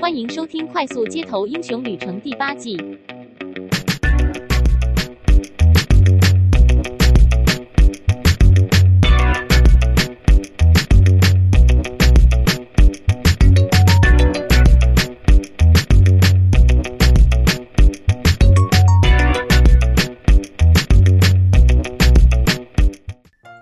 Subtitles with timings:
[0.00, 2.74] 欢迎收听《快速街头英雄旅程》第八季。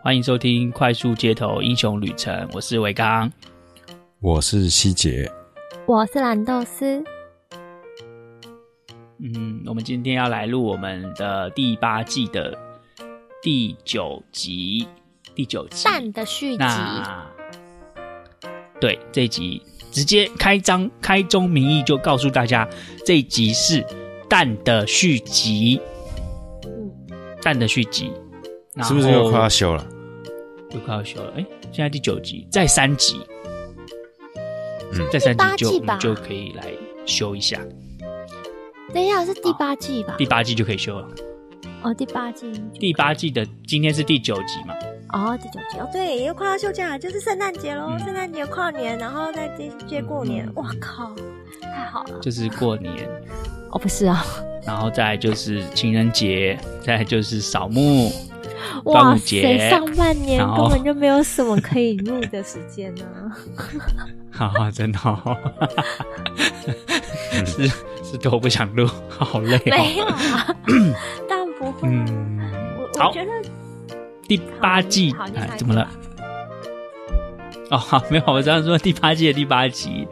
[0.05, 3.29] 欢迎收听《快速街头英雄旅程》，我是维刚，
[4.21, 5.31] 我是希杰，
[5.89, 7.03] 我是蓝豆丝。
[9.21, 12.55] 嗯，我们今天要来录我们的第八季的
[13.41, 14.87] 第九集，
[15.35, 16.65] 第九集蛋的续集。
[18.79, 22.69] 对，这一集直接开张开宗明义就告诉大家，
[23.07, 23.83] 这一集是
[24.29, 25.81] 蛋的续集。
[26.67, 26.93] 嗯，
[27.41, 28.13] 蛋的续集，
[28.83, 29.87] 是不是又快要休了？
[30.73, 33.23] 又快要休了，哎，现在第九集，再三集，
[34.93, 36.65] 嗯，再三集就我们就可以来
[37.07, 37.61] 修一下。
[38.93, 40.15] 等一下，是第八季吧？
[40.17, 41.09] 第八季就可以修了。
[41.83, 44.75] 哦，第八季，第八季的今天是第九集嘛？
[45.13, 51.15] 哦，第九集哦，对，又快要休假了，就是圣诞节喽，圣诞节跨年，然后再接接过年，哇靠，
[51.61, 52.19] 太好了！
[52.21, 53.09] 就是过年，
[53.71, 54.25] 哦，不是啊，
[54.67, 58.11] 然后再就是情人节，再就是扫墓。
[58.85, 59.71] 哇塞！
[59.71, 63.05] 上半年根本就没有什么可以录的时间呢。
[64.31, 64.99] 好好，真的，
[67.45, 67.67] 是
[68.05, 69.61] 是多不想录，好累。
[69.67, 70.57] 没有啊，
[71.29, 71.89] 但不会。
[71.89, 72.39] 嗯，
[72.79, 73.31] 我我觉得
[74.29, 75.89] 第八季哎，怎么了？
[77.71, 80.07] 哦，好，没有，我这样说第八季的第八集，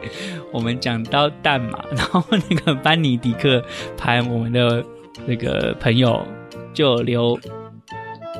[0.51, 3.63] 我们讲到蛋嘛，然后那个班尼迪克
[3.97, 4.83] 拍我们的
[5.25, 6.21] 那个朋友
[6.73, 7.39] 就留。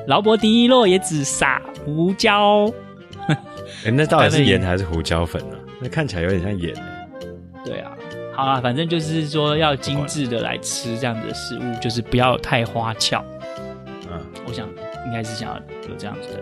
[0.07, 2.65] 劳勃·迪尼洛也只撒胡椒，
[3.27, 3.35] 哎、
[3.85, 5.59] 欸，那到底是盐还是胡椒粉呢、啊？
[5.81, 6.81] 那看起来有点像盐呢。
[7.65, 7.91] 对啊，
[8.33, 13.21] 好啊，反正就是说要精致的来吃这样子的食物，就是不要太花俏。
[14.09, 14.65] 嗯，我想
[15.05, 15.57] 应该是想要
[15.89, 16.41] 有这样子的，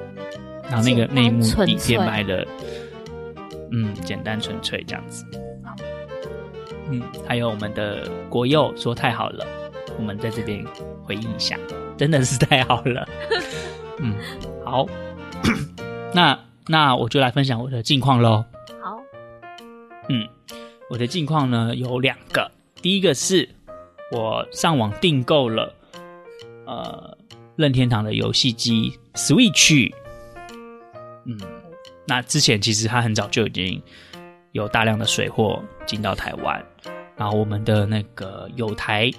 [0.70, 2.46] 然后那个内幕底片拍的，
[3.72, 5.26] 嗯，简单纯粹这样子。
[5.64, 5.76] 好，
[6.92, 9.44] 嗯，还有我们的国佑说太好了，
[9.98, 10.64] 我们在这边
[11.04, 11.58] 回应一下。
[11.98, 13.08] 真的是太好了，
[14.00, 14.14] 嗯，
[14.66, 14.86] 好，
[16.14, 18.44] 那那我就来分享我的近况喽。
[18.82, 19.00] 好，
[20.10, 20.28] 嗯，
[20.90, 22.52] 我的近况呢有两个，
[22.82, 23.48] 第一个是
[24.12, 25.74] 我上网订购了
[26.66, 27.18] 呃
[27.56, 29.94] 任天堂的游戏机 Switch，
[31.26, 31.40] 嗯，
[32.06, 33.82] 那之前其实它很早就已经
[34.52, 36.62] 有大量的水货进到台湾，
[37.16, 39.10] 然后我们的那个友台。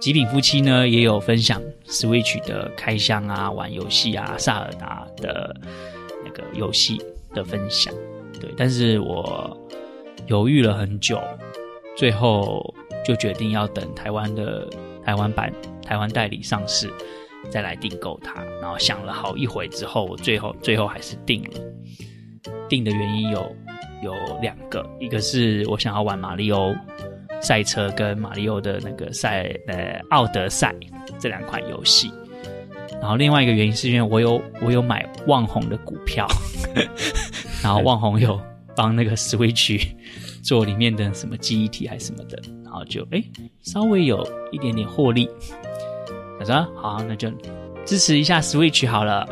[0.00, 5.54] 极品夫妻呢也有分享 Switch 的开箱啊、玩游戏啊、萨尔达的
[6.24, 6.98] 那个游戏
[7.34, 7.92] 的分享，
[8.40, 9.56] 对，但是我
[10.26, 11.20] 犹豫了很久，
[11.96, 14.68] 最后就决定要等台湾的
[15.04, 15.52] 台湾版、
[15.84, 16.88] 台湾代理上市
[17.50, 18.42] 再来订购它。
[18.60, 21.50] 然后想了好一回之后，我最后最后还是订了。
[22.68, 23.56] 订的原因有
[24.04, 26.72] 有两个，一个是我想要玩马里奥。
[27.40, 30.74] 赛车跟马里奥的那个赛呃奥德赛
[31.18, 32.12] 这两款游戏，
[33.00, 36.26] 然后另外一个原因是因为我有我有买旺宏的股票，
[37.62, 38.40] 然后旺宏有
[38.76, 39.88] 帮那个 Switch
[40.42, 43.22] 做里面的什么记忆体还是什么的，然后就哎
[43.62, 45.28] 稍微有一点点获利，
[46.38, 47.30] 他说好，那就
[47.84, 49.26] 支持一下 Switch 好了，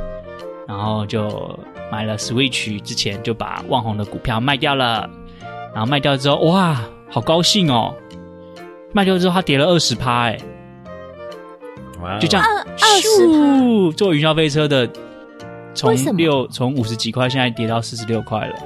[0.66, 1.58] 然后就
[1.90, 5.08] 买了 Switch 之前就把旺宏的股票卖掉了，
[5.72, 6.80] 然后卖掉之后哇。
[7.08, 7.94] 好高兴哦！
[8.92, 10.38] 卖掉之后，它跌了二十趴，哎，
[12.20, 14.88] 就这样，二十趴，坐云霄飞车的，
[15.74, 18.56] 从六从五十几块，现在跌到四十六块了。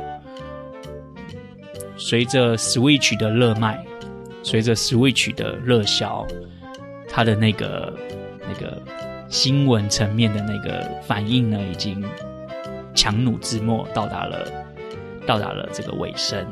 [1.97, 3.85] 随着 Switch 的热卖，
[4.43, 6.27] 随着 Switch 的热销，
[7.09, 7.93] 它的那个
[8.49, 8.81] 那个
[9.29, 12.03] 新闻层面的那个反应呢，已经
[12.95, 14.47] 强弩之末，到达了
[15.27, 16.45] 到达了这个尾声。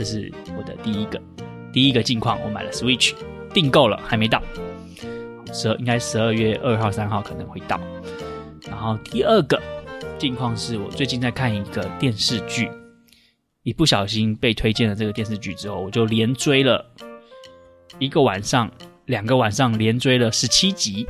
[0.00, 1.20] 这是我的第一个
[1.70, 3.12] 第一个近况，我买了 Switch，
[3.52, 4.42] 订购了，还没到，
[5.52, 7.78] 十二应该十二月二号、三号可能会到。
[8.66, 9.60] 然后第二个
[10.16, 12.70] 近况是我最近在看一个电视剧，
[13.62, 16.82] 一不小心被推荐了这个电视剧之后，我就连追了
[17.98, 18.70] 一个晚上、
[19.04, 21.06] 两个晚上，连追了十七集。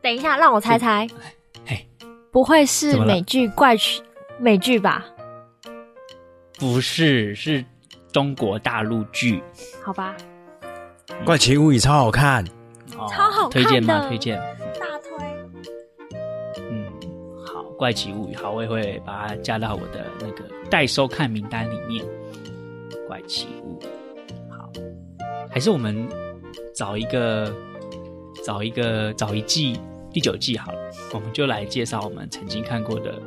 [0.00, 1.08] 等一下，让我猜猜，
[1.66, 1.88] 嘿，
[2.30, 4.00] 不会是美剧怪剧
[4.38, 5.04] 美剧吧？
[6.58, 7.64] 不是，是
[8.12, 9.42] 中国大陆剧。
[9.82, 10.14] 好吧，
[11.24, 12.44] 《怪奇物语》超好看，
[12.96, 14.06] 哦、超好看，推荐吗？
[14.08, 14.38] 推荐，
[14.78, 15.10] 大推。
[16.70, 16.86] 嗯，
[17.44, 22.04] 好，《怪奇物语》好，我也会把它加到我的那个待收看名单里面。
[23.08, 23.78] 怪奇物。
[24.48, 24.70] 好，
[25.50, 26.08] 还是我们
[26.74, 27.52] 找一个
[28.44, 29.78] 找一个找一季
[30.12, 30.78] 第九季好了，
[31.12, 33.20] 我们就来介绍我们曾经看过的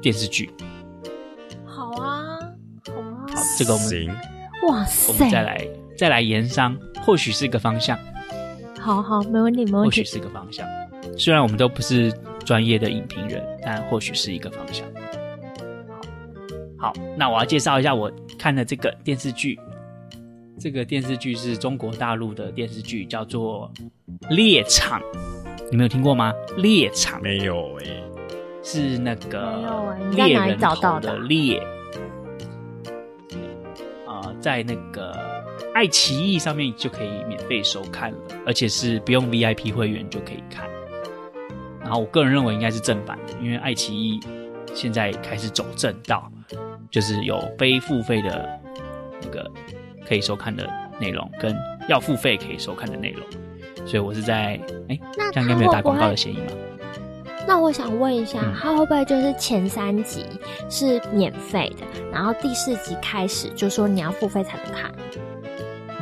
[0.00, 0.50] 电视剧。
[1.64, 2.33] 好啊，
[3.58, 4.14] 这个我们行，
[4.68, 7.98] 哇塞，我们再来再来研商，或许是一个方向。
[8.80, 10.66] 好好，没问题，没问题，或许是个方向。
[11.16, 12.12] 虽然我们都不是
[12.44, 14.86] 专业的影评人，但或许是一个方向。
[16.78, 19.58] 好，好，那我要介绍一下我看的这个电视剧。
[20.58, 23.70] 这个电视剧是中国大陆的电视剧，叫做
[24.34, 25.00] 《猎场》。
[25.70, 26.32] 你们有听过吗？
[26.58, 28.04] 猎场没有哎、欸，
[28.62, 31.60] 是那个猎人头的猎。
[34.44, 35.10] 在那个
[35.72, 40.68] 爱奇艺上面就可以免费收看了，而且是不用 VIP 会员就可以看。
[41.80, 44.20] 然后我个人认为应该是正版的，因为爱奇艺
[44.74, 46.30] 现在开始走正道，
[46.90, 48.60] 就是有非付费的
[49.22, 49.50] 那个
[50.06, 50.70] 可以收看的
[51.00, 51.56] 内容，跟
[51.88, 53.26] 要付费可以收看的内容。
[53.86, 55.00] 所以我是在哎，
[55.32, 56.52] 这样应该没有打广告的嫌疑吗？
[57.46, 60.26] 那我想问一下，嗯、它会不会就是前三集
[60.68, 64.92] 是免费的，然后第四集开始就说你要付费才能看？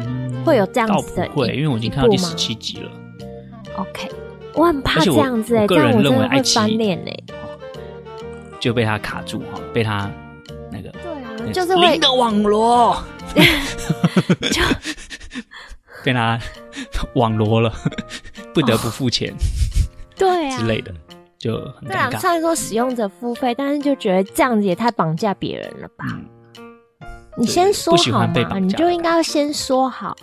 [0.00, 1.28] 嗯，会有这样子的？
[1.28, 2.90] 不会，因为我已经看到第十七集了。
[3.76, 4.10] OK。
[4.54, 7.24] 我很怕这样子哎、欸，这样我真的会翻脸哎、欸，
[8.60, 10.10] 就被他卡住哈，被他
[10.70, 12.94] 那个对啊，就是会的网罗，
[14.52, 14.60] 就
[16.04, 16.38] 被他
[17.14, 17.72] 网罗了，
[18.52, 19.32] 不得不付钱，
[20.18, 20.94] 对啊之类的，
[21.42, 22.20] 就很尴尬。
[22.20, 26.04] 虽然说使用者付费，但是就觉得这样子也太绑架别人了吧？
[26.60, 27.06] 嗯、
[27.36, 30.16] 你先说好嘛，你就应该要先说好。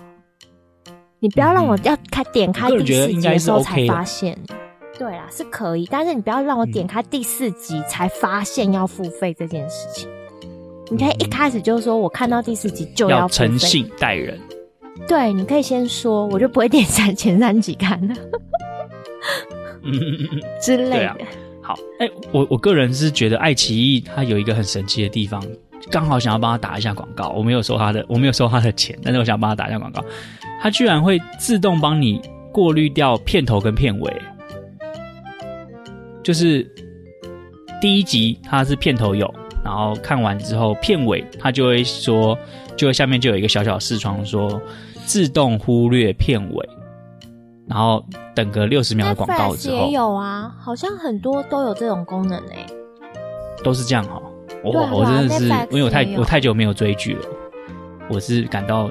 [1.20, 4.40] 你不要让我要开点开第四集的时候才发现，
[4.98, 10.10] 对啦，是可以，但是你不要让我点开第四集才发现要付费这件事情。
[10.90, 14.40] 你可以一开始就说我看到第四集就要付费，诚信待人。
[15.10, 18.16] 对，你可以先说，我就不会点三前三集看了。
[19.84, 19.94] 嗯
[20.62, 21.18] 之类的。
[21.62, 25.44] 好，哎、欸，我我个人是觉得爱奇艺它有一个很神奇的地方，
[25.92, 30.04] 刚好想要帮他打一下广告，我没有收他的，我没有收他的钱，但是我想帮他打一下广告。
[30.62, 32.20] 它居然会自动帮你
[32.52, 34.14] 过滤掉片头跟片尾，
[36.24, 36.68] 就是
[37.80, 39.32] 第一集它是片头有，
[39.64, 42.38] 然后看完之后片尾它就会说，
[42.76, 44.60] 就会下面就有一个小小视窗说
[45.06, 46.70] 自动忽略片尾，
[47.70, 48.04] 然后
[48.36, 52.66] 等个六十秒的广告之后也有啊，好像很多都有这种功能诶，
[53.64, 54.22] 都是这样哈，
[54.64, 57.26] 我我真的是因为我太我太久没有追剧了，
[58.10, 58.90] 我是感到。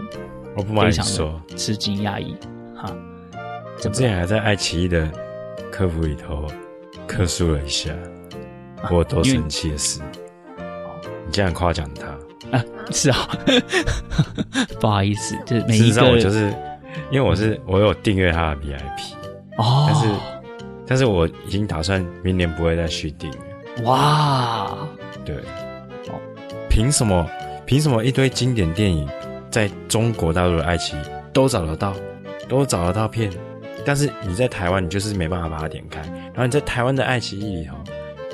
[0.57, 2.35] 我不瞒你说，吃惊讶异
[2.75, 2.93] 哈。
[3.77, 5.09] 我之前还在爱奇艺的
[5.71, 6.49] 客服里头
[7.07, 7.93] 客诉了一下，
[8.83, 10.01] 啊、我多生气的事。
[11.25, 12.65] 你这样夸奖他啊？
[12.91, 13.19] 是啊，
[14.81, 16.53] 不好意思，就是每一个我就是
[17.11, 19.15] 因为我是我有订阅他的 VIP
[19.57, 20.09] 哦，但是
[20.87, 23.37] 但是我已经打算明年不会再续订了。
[23.85, 24.77] 哇，
[25.25, 25.37] 对，
[26.69, 27.29] 凭什么？
[27.67, 29.09] 凭什么一堆经典电影？
[29.51, 31.01] 在中国大陆的爱奇艺
[31.33, 31.95] 都找得到，
[32.49, 33.31] 都找得到片，
[33.85, 36.01] 但是你在台湾，你就是没办法把它点开。
[36.01, 37.75] 然后你在台湾的爱奇艺里头，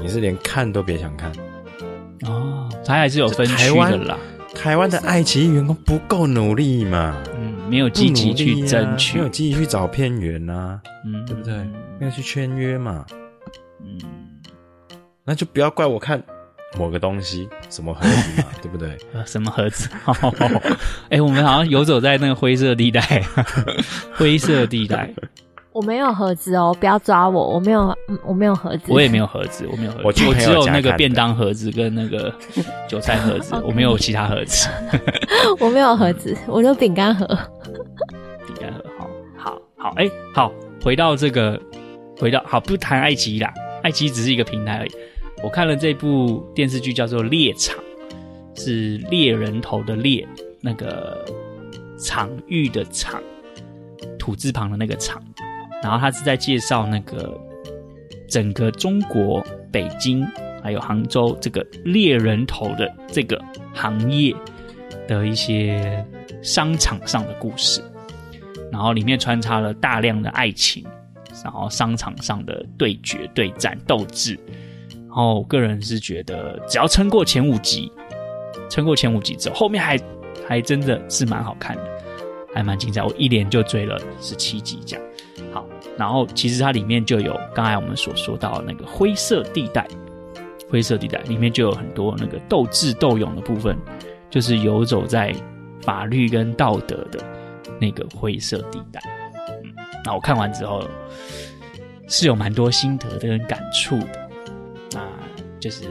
[0.00, 1.31] 你是连看都别想看。
[2.26, 4.19] 哦，它还是有分区的啦。
[4.55, 7.16] 台湾的爱奇艺员工不够努力嘛？
[7.37, 11.52] 嗯，没有积极去争取，啊、没有积极去找片源啊，嗯，对不对？
[11.99, 13.04] 没有去签约嘛？
[13.83, 13.99] 嗯，
[15.25, 16.23] 那就不要怪我看。
[16.78, 18.97] 某个东西，什么盒子嘛， 对不对？
[19.26, 19.88] 什么盒子？
[21.11, 23.25] 哎、欸，我们好像游走在那个灰色地带，
[24.14, 25.12] 灰色地带。
[25.75, 27.93] 我没有盒子哦，不要抓我，我没有，
[28.25, 28.85] 我没有盒子。
[28.93, 32.33] 我也没有盒子，我没有盒子，我只有那个便当盒子跟那个
[32.87, 34.69] 韭菜盒子， 我没有其他盒子。
[35.59, 37.26] 我没有盒子，我就饼干盒。
[38.47, 41.61] 饼干盒，好，好，好，哎、欸，好，回到这个，
[42.21, 43.52] 回到好，不谈爱奇艺啦，
[43.83, 44.93] 爱奇艺只是一个平台而已。
[45.43, 47.76] 我看了这部电视剧，叫做《猎场》，
[48.64, 50.25] 是猎人头的猎，
[50.61, 51.25] 那个
[51.99, 53.21] 场域的场，
[54.21, 55.21] 土字旁的那个场。
[55.83, 57.38] 然后他是在介绍那个
[58.28, 60.26] 整个中国北京
[60.62, 63.38] 还有杭州这个猎人头的这个
[63.75, 64.35] 行业
[65.07, 66.04] 的一些
[66.43, 67.83] 商场上的故事，
[68.73, 70.83] 然后里面穿插了大量的爱情，
[71.43, 74.38] 然后商场上的对决、对战、斗智。
[74.90, 77.93] 然后我个人是觉得，只要撑过前五集，
[78.69, 79.97] 撑过前五集之后，后面还
[80.49, 81.83] 还真的是蛮好看的，
[82.52, 83.00] 还蛮精彩。
[83.02, 85.07] 我一连就追了十七集这样。
[85.53, 89.87] 好，然后其实它里面就有刚才我们所说到那个灰色地带，
[90.69, 93.76] 灰色地带里面就有很多那个斗智斗勇的部分，
[94.31, 95.35] 就是游走在
[95.83, 97.19] 法律跟道德的
[97.81, 99.00] 那个灰色地带。
[99.62, 99.75] 嗯，
[100.05, 100.83] 那我看完之后
[102.09, 104.31] 是有蛮多心得跟感触的，
[104.93, 105.00] 那
[105.59, 105.85] 就是、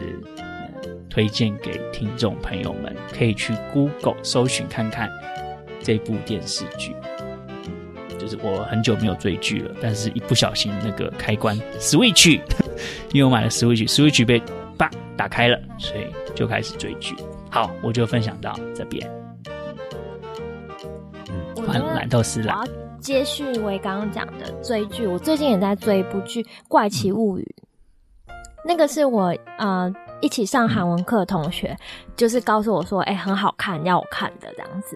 [1.10, 5.10] 推荐给听众朋友们，可以去 Google 搜寻看看
[5.82, 6.96] 这部电视剧。
[8.24, 12.39] 就是我很久没有追剧了，但是一不小心那个开关 Switch，
[13.12, 14.42] 因为我买了 Switch，Switch 被
[14.77, 17.13] 叭打开了，所以就开始追剧。
[17.51, 19.06] 好，我就分享到这边。
[21.27, 22.63] 嗯，换蓝豆丝了。
[23.01, 27.56] 接续我刚刚讲的追剧，我最近也在追一部剧《怪奇物语》，
[28.27, 31.77] 嗯，那个是我呃一起上韩文课的同学，
[32.15, 34.96] 就是告诉我说，哎，很好看，要我看的这样子。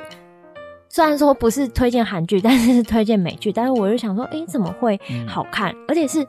[0.97, 3.51] 虽然说不是推荐韩剧， 但是是推荐美剧。
[3.51, 5.71] 但是我就想说，哎、欸，怎么会好看？
[5.71, 6.25] 嗯、而且是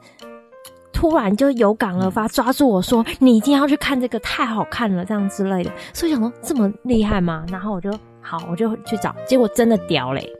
[0.93, 5.71] 突然就有感而发，抓住我说，你一定要去看这个，太好看了，这样之类的。
[5.91, 7.43] 所以想说，这么厉害吗？
[7.51, 10.31] 然后我就好，我就去找，结果真的屌嘞，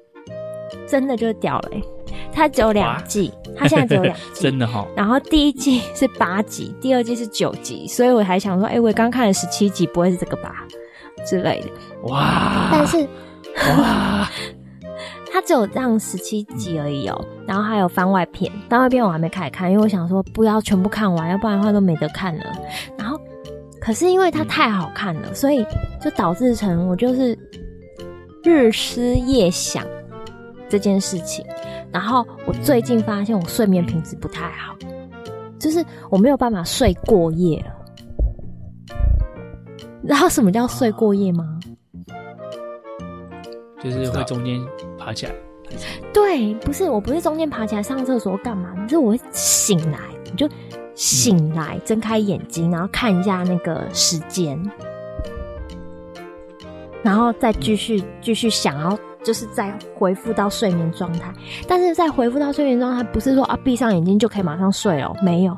[0.87, 1.81] 真的就屌嘞。
[2.31, 4.87] 它只有两季，它现在只有两季， 真的好。
[4.95, 10.67] 然后第一季是八集，第二季是九集，所以我还想说，哎、欸，我刚看了十七集，不会是这个吧？
[11.25, 12.11] 之类的。
[12.11, 12.69] 哇！
[12.71, 13.09] 但是。
[13.57, 14.29] 哇，
[15.31, 22.43] 它只有这样十七集而已哦，然后还有番外篇，番外篇我还没开始看，因为我想说不要全部看完，要不然的话都没得看了。
[22.97, 23.19] 然后，
[23.79, 25.65] 可是因为它太好看了，所以
[26.01, 27.37] 就导致成我就是
[28.43, 29.85] 日思夜想
[30.67, 31.45] 这件事情。
[31.91, 34.75] 然后我最近发现我睡眠品质不太好，
[35.59, 37.75] 就是我没有办法睡过夜了。
[40.01, 41.58] 然后什么叫睡过夜吗？
[43.81, 44.59] 就是会中间
[44.97, 45.31] 爬起来，
[46.13, 48.73] 对，不是，我不是中间爬起来上厕所干嘛？
[48.85, 49.99] 就是我会醒来，
[50.31, 50.49] 我就
[50.95, 54.61] 醒来，睁开眼睛，然后看一下那个时间，
[57.01, 61.33] 然后再继续继续想要，就是再恢复到睡眠状态。
[61.67, 65.55] 但是在恢复到睡眠状态，不是说啊闭上眼睛就可以马上睡哦，没有，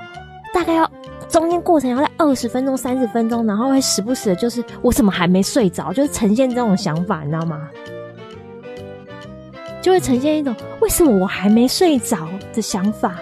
[0.53, 0.87] 大概要
[1.27, 7.67] 中间过程要在二十分钟、三十分钟，然后会时不时的，就是我怎么还没睡着，就是呈现这种想法，你知道吗？
[9.81, 12.17] 就会呈现一种为什么我还没睡着
[12.53, 13.15] 的想法，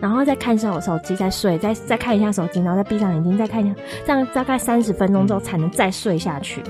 [0.00, 3.74] 然后再看一下我手机，再睡，再再看一下手机，然后再闭上眼睛，再看一下，
[4.04, 6.60] 这样大概三十分钟之后才能再睡下去，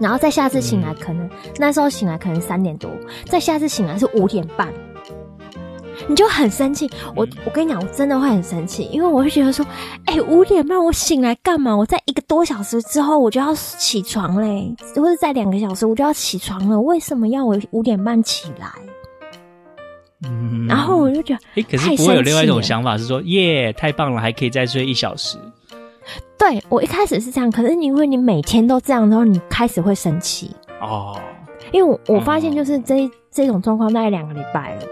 [0.00, 2.90] 然后再下次醒来，可能那时候醒来可能三点多，
[3.26, 4.68] 再下次醒来是五点半。
[6.08, 9.64] 你就很生气，我我跟你讲，我真的会很生气，因为我会觉得说，
[10.04, 11.74] 哎、欸，五点半我醒来干嘛？
[11.76, 18.68] 我在一个多小时之后我就要起床嘞，或者在两个小时我就要起床了，为什么要我五点半起来？
[20.26, 25.36] 嗯，然后我就觉得，哎、欸，可是不会有另外一种想法是说，耶，太棒了，还可以再睡一小时。
[26.38, 31.18] 对，我一开始是这样，可是因为你每天都这样之后，你开始会生气哦，
[31.72, 34.82] 因为我我发现就是这、哦、这种状况大概两个礼拜了。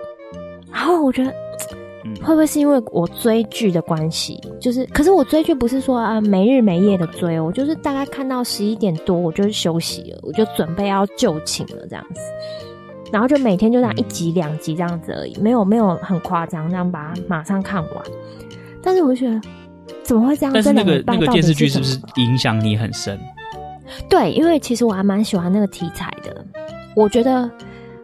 [0.72, 1.32] 然后我觉得，
[2.22, 4.40] 会不会是因为我追剧的关系？
[4.60, 12.20] 就是，可是我追剧不是说啊没日没夜的追，我就是大概看到十一点多，我就休息了，我就准备要就寝了这样子。
[13.12, 18.04] 然后就每天就这样一集两集这样子而已，没有没有很夸张，这样把它马上看完。
[18.82, 19.40] 但是我就觉得，
[20.02, 20.52] 怎么会这样？
[20.54, 23.20] 但是那个那个电视剧是不是影响你很深？
[24.08, 26.44] 对，因为其实我还蛮喜欢那个题材的，
[26.96, 27.48] 我觉得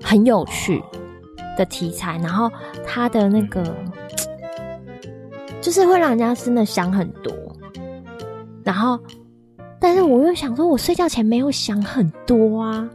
[0.03, 0.83] 很有趣。
[1.59, 2.51] 的题材，然后
[2.87, 3.63] 他的那个
[5.61, 7.33] 就是会让人家真的想很多，
[8.63, 8.99] 然后，
[9.81, 12.89] 但是我又想说，我睡觉前没有想很多啊，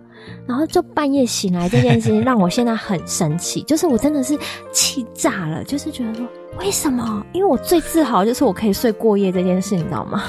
[0.48, 4.38] 然后就半夜醒来这件事情让我现在很生气，就是我真的是
[4.72, 6.26] 气炸了，就是觉得说
[6.58, 7.24] 为什么？
[7.34, 10.24] 因为我最自豪就是我可以睡过夜这件事，你知道吗？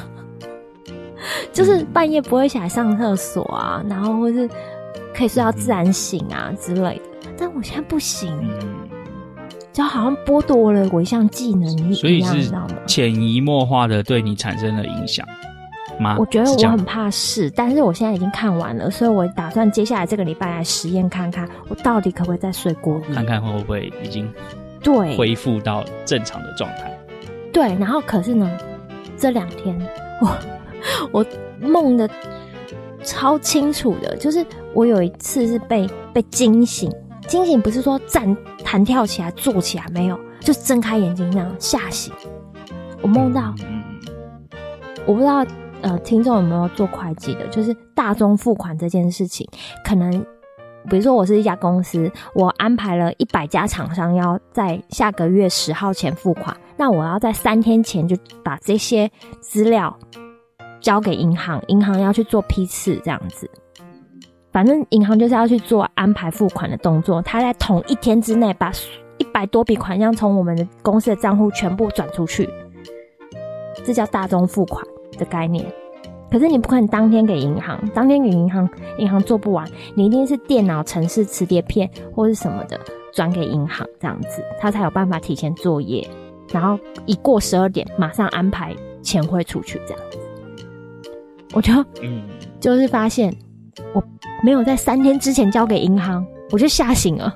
[1.52, 4.48] 就是半夜不会起来上厕所啊，然后或是
[5.14, 7.13] 可以睡到自然醒啊之类的。
[7.37, 8.38] 但我现在不行，
[9.73, 12.52] 就好像剥夺了我一项技能一样，所以是
[12.87, 15.26] 潜移默化的对你产生了影响
[15.99, 16.16] 吗？
[16.19, 24.28] 我觉得我很怕是，但是我现在已经看完了，所以我打算接下来这个礼拜来实验看看，我到底可不可以再睡过夜，看看会不会已经
[24.83, 26.90] 对恢复到正常的状态。
[27.52, 28.50] 对，然后可是呢，
[29.16, 29.76] 这两天
[30.21, 30.37] 我
[31.12, 31.26] 我
[31.61, 32.09] 梦的
[33.04, 36.93] 超清楚的，就是我有一次是被被惊醒。
[37.26, 42.12] 惊醒不是说站弹跳起来坐起来没有，就睁开眼睛那样吓醒。
[43.02, 43.54] 我梦到，
[45.07, 45.45] 我不知道
[45.83, 49.49] 呃听众有没有做会计的，就是大宗付款这件事情，
[49.85, 50.11] 可能
[50.88, 59.99] 比如说我是一家公司，我安排了一百家厂商要在下个月十号前付款，那我要在三天前就把这些资料
[60.81, 63.50] 交给银行，银行要去做批次这样子。
[64.54, 68.70] 反正银行就是要去做安排付款的动作，他在同一天之内把
[69.18, 72.49] 一百多笔款项从我们的公司的账户全部转出去，
[73.84, 74.87] 这叫大宗付款
[75.18, 75.66] 的概念。
[76.30, 78.68] 可是你不可能当天给银行，当天给银行，
[78.99, 82.78] 银行做不完，你一定是电脑城市磁碟片或是什么的
[83.12, 86.08] 转给银行，这样子他才有办法提前作业，
[86.52, 90.18] 然后一过十二点马上安排钱汇出去，这样子。
[91.54, 92.23] 我就嗯，
[92.61, 93.34] 就是发现
[93.92, 94.02] 我
[94.44, 97.34] 没有在三天之前交给银行，我就吓醒了。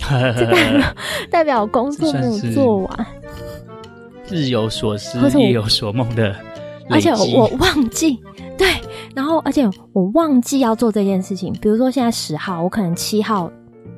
[0.08, 0.94] 这代表
[1.30, 3.06] 代表工作没有做完，
[4.30, 6.34] 日有所思夜有所梦的。
[6.88, 8.18] 而且我忘记，
[8.56, 8.68] 对，
[9.14, 11.52] 然后而且我忘记要做这件事情。
[11.60, 13.50] 比如说现在十号，我可能七号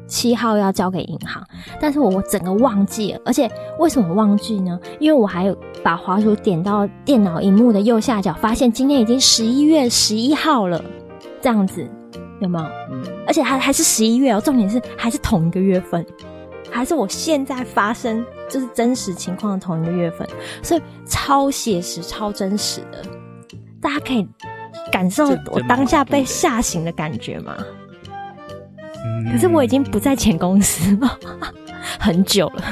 [0.08, 1.46] 七号要交给银行，
[1.80, 3.20] 但是我我整个忘记了。
[3.24, 3.48] 而且
[3.78, 4.80] 为什么忘记呢？
[4.98, 10.82] 因为我还有把滑鼠点到电脑荧幕的右下角，发现今天已经十一月十一号了，
[11.40, 11.86] 这样子
[12.40, 12.66] 有没有？
[12.90, 13.04] 嗯。
[13.26, 16.04] 而且还还是十一月哦，重点是还是同一个月份，
[16.70, 18.24] 还是我现在发生。
[18.50, 20.26] 就是真实情况的同一个月份，
[20.62, 23.02] 所以超写实、超真实的，
[23.78, 24.26] 大家可以
[24.90, 27.54] 感受我当下被吓醒的感觉吗？
[29.30, 31.18] 可是我已经不在前公司了，
[32.00, 32.62] 很久了。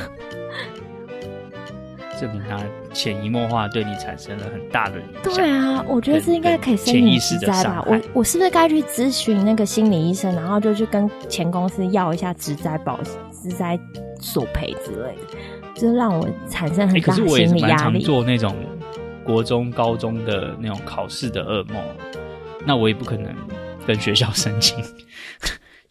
[2.19, 2.59] 证明他
[2.95, 5.35] 潜移默化对你产生了很大的影响。
[5.35, 7.85] 对啊，我觉得这应该可以申请职灾吧？
[7.87, 12.99] 我我是不是该去咨询那个心理医生，然后就去跟前公司要一下职灾保、
[13.31, 13.78] 职灾
[14.19, 15.38] 索赔之类的？
[15.78, 17.28] 就让我产生很大心理压力。
[17.28, 18.57] 欸、可是我也是蛮常做那种
[19.23, 21.83] 国中、高中的那种考试的噩梦，
[22.64, 23.31] 那我也不可能
[23.87, 24.83] 跟学校申请。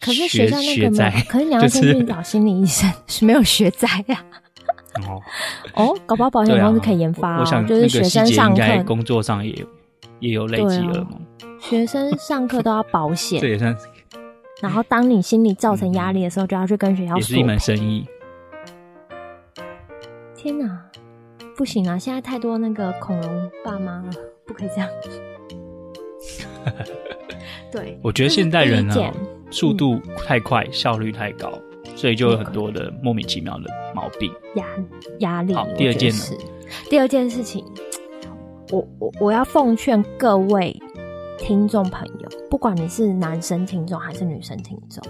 [0.00, 4.24] 可是学校那个没有，可是你要先去找心理医生，是没有学灾呀。
[5.06, 5.20] 哦
[5.74, 7.38] 哦，搞不好保险公司可以研发。
[7.38, 9.66] 我想就是学生上课，工作上也有
[10.20, 11.20] 也有累积噩梦。
[11.60, 13.76] 学生上课都要保险， 这也算。
[14.62, 17.18] 然后当你心理造成压力的时候，就要去跟学校说。
[17.18, 18.06] 也是一门生意。
[20.34, 20.80] 天哪，
[21.56, 21.98] 不行啊！
[21.98, 24.10] 现在太多那个恐龙爸妈了，
[24.46, 24.88] 不可以这样。
[27.70, 28.94] 对，我觉得现代人呢，
[29.50, 31.52] 速度太快，嗯，效率太高，
[31.94, 34.32] 所以就有很多的莫名其妙的毛病。
[34.54, 34.66] 压
[35.20, 35.54] 压力。
[35.54, 36.36] 好，第二件事，
[36.90, 37.64] 第二件事情，
[38.70, 40.76] 我我我要奉劝各位
[41.38, 45.02] 听众朋友，不管你是男生听众还是女生听众。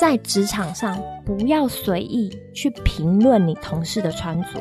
[0.00, 4.60] 在职场上，不要随意去评论你同事的穿着，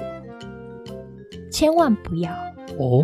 [1.52, 2.32] 千万不要
[2.78, 3.04] 哦。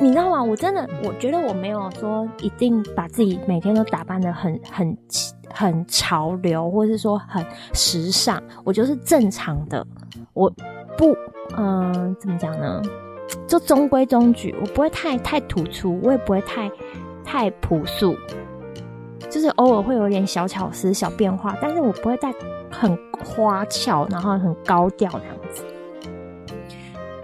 [0.00, 0.42] 你知道吗？
[0.42, 4.98] 我真的，我觉得我没有说一定把自己每天都打扮得很 很
[5.50, 8.42] 很潮流，或者是说很时尚。
[8.64, 9.86] 我就是正常的，
[10.32, 10.52] 我
[10.98, 11.16] 不，
[11.56, 12.82] 嗯、怎么讲呢？
[13.46, 16.70] 就中规中矩，我不会太太突出，我也不会太
[17.24, 18.16] 太朴素。
[19.30, 22.32] 就是偶尔会有点小巧思、小变化，但是我不会带
[22.70, 25.64] 很花俏，然后很高调这样子。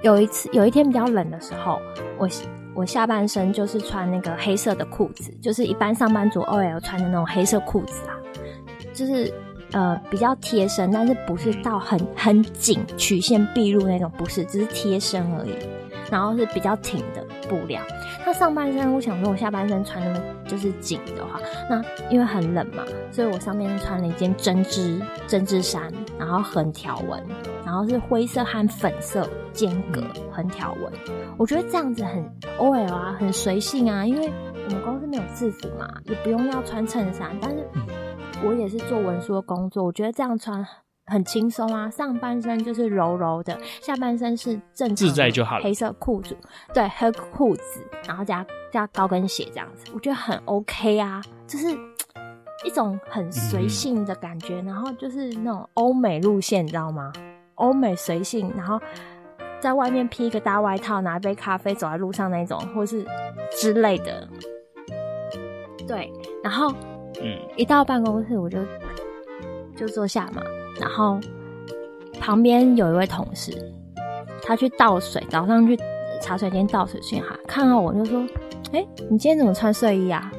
[0.03, 1.79] 有一次，有一天比较冷的时候，
[2.19, 2.27] 我
[2.81, 8.17] 我下半身就是穿那个黑色的裤子，就是一般上班族 OL 穿的那种黑色裤子啊，
[8.95, 9.31] 就是
[9.73, 15.53] 呃比较贴身，但是不是到很很紧、曲线毕露那种，不是，只是贴身而已。
[16.11, 17.81] 然后是比较挺的布料。
[18.27, 21.39] 那上半身，我想说，我下半身穿那么就是紧的话，
[21.69, 27.23] 那因为很冷嘛，所以我上面穿了一件针织针织衫，然后横条纹，
[27.71, 30.03] 然后是灰色和粉色间隔
[30.33, 30.93] 横条纹。
[31.39, 32.29] 我觉得这样子很
[32.59, 34.29] OL 啊，很随性啊，因为
[34.67, 37.65] 我们公司没有制服嘛，也不用要穿衬衫，但是
[38.45, 40.67] 我也是做文书的工作，我觉得这样穿。
[41.07, 45.65] 很轻松啊，上半身就是柔柔的，下半身是正常自在就好了。
[45.65, 46.37] 黑色裤子，
[46.75, 47.63] 对，黑裤子，
[48.07, 51.67] 然后加加高跟鞋这样子，我觉得很 OK 啊，就是
[52.65, 57.13] 一种很随性的感觉，嗯，然后就是那种欧美路线，你知道吗？
[57.61, 58.81] 欧美随性，然后
[59.61, 63.07] 在外面披一个大外套，拿一杯咖啡走在路上那种，或是
[63.53, 64.27] 之类的。
[65.87, 66.73] 对，然后
[67.23, 68.59] 嗯，一到办公室我就
[69.77, 70.43] 就坐下嘛。
[70.81, 71.19] 然后
[72.19, 73.53] 旁边有一位同事，
[74.43, 75.79] 他去倒水，早上去
[76.23, 78.25] 茶水间倒水去哈，看到我就说
[78.73, 80.33] ：“哎，你今天怎么穿睡衣啊？”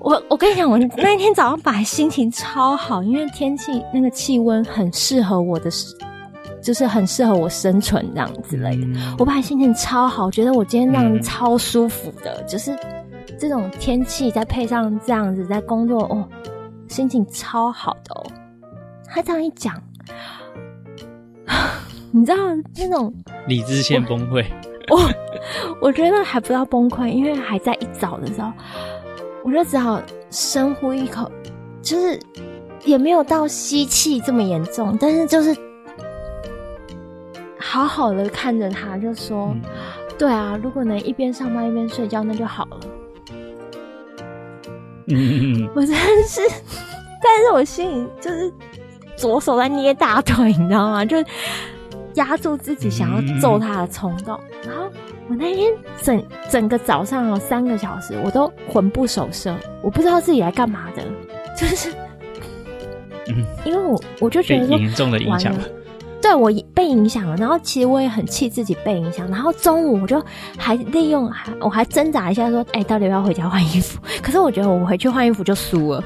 [0.00, 5.70] 我我跟你讲，我那天早上本来心情超好，因为天气那个气温很适合我的，
[6.62, 8.86] 就是很适合我生存这样之类的。
[8.86, 12.76] 嗯、我本来心情超好，觉得我今天这样超舒服的，嗯、就是
[13.38, 16.28] 这种天气再配上这样子在工作哦。
[16.88, 18.26] 心情超好的哦，
[19.06, 19.74] 他这样一讲，
[22.10, 22.38] 你知道
[22.76, 23.12] 那种
[23.46, 24.46] 理智线崩溃，
[24.88, 24.98] 我
[25.82, 28.50] 我觉得还不要崩溃，因为还在一早的时候，
[29.44, 31.30] 我就只好深呼一口，
[31.80, 32.18] 就是
[32.84, 35.56] 也没有到吸气这么严重，但是就是
[37.58, 39.62] 好好的看着他，就说：“嗯、
[40.18, 42.80] 对啊，如果能一边上班一边睡觉，那就好了。”
[45.06, 46.40] 嗯嗯嗯， 我真的是，
[47.22, 48.52] 但是我心里就是
[49.16, 51.04] 左手在捏大腿，你知道吗？
[51.04, 51.16] 就
[52.14, 54.38] 压住自己想要揍他的冲动。
[54.66, 54.87] 然后
[55.28, 61.02] 我那天整整个早上有三个小时，我都魂不守舍，我不知道自己来干嘛的，
[61.56, 61.92] 就是，
[63.28, 65.54] 嗯， 因为我我就觉得说严重的影响。
[66.20, 70.20] 对，我被影响了，然后其实我也很气自己被影响，然后中午我就
[70.58, 74.00] 还利用，还我还挣扎一下说，哎，到底要不要回家换衣服？
[74.20, 76.02] 可是我觉得我回去换衣服就输了。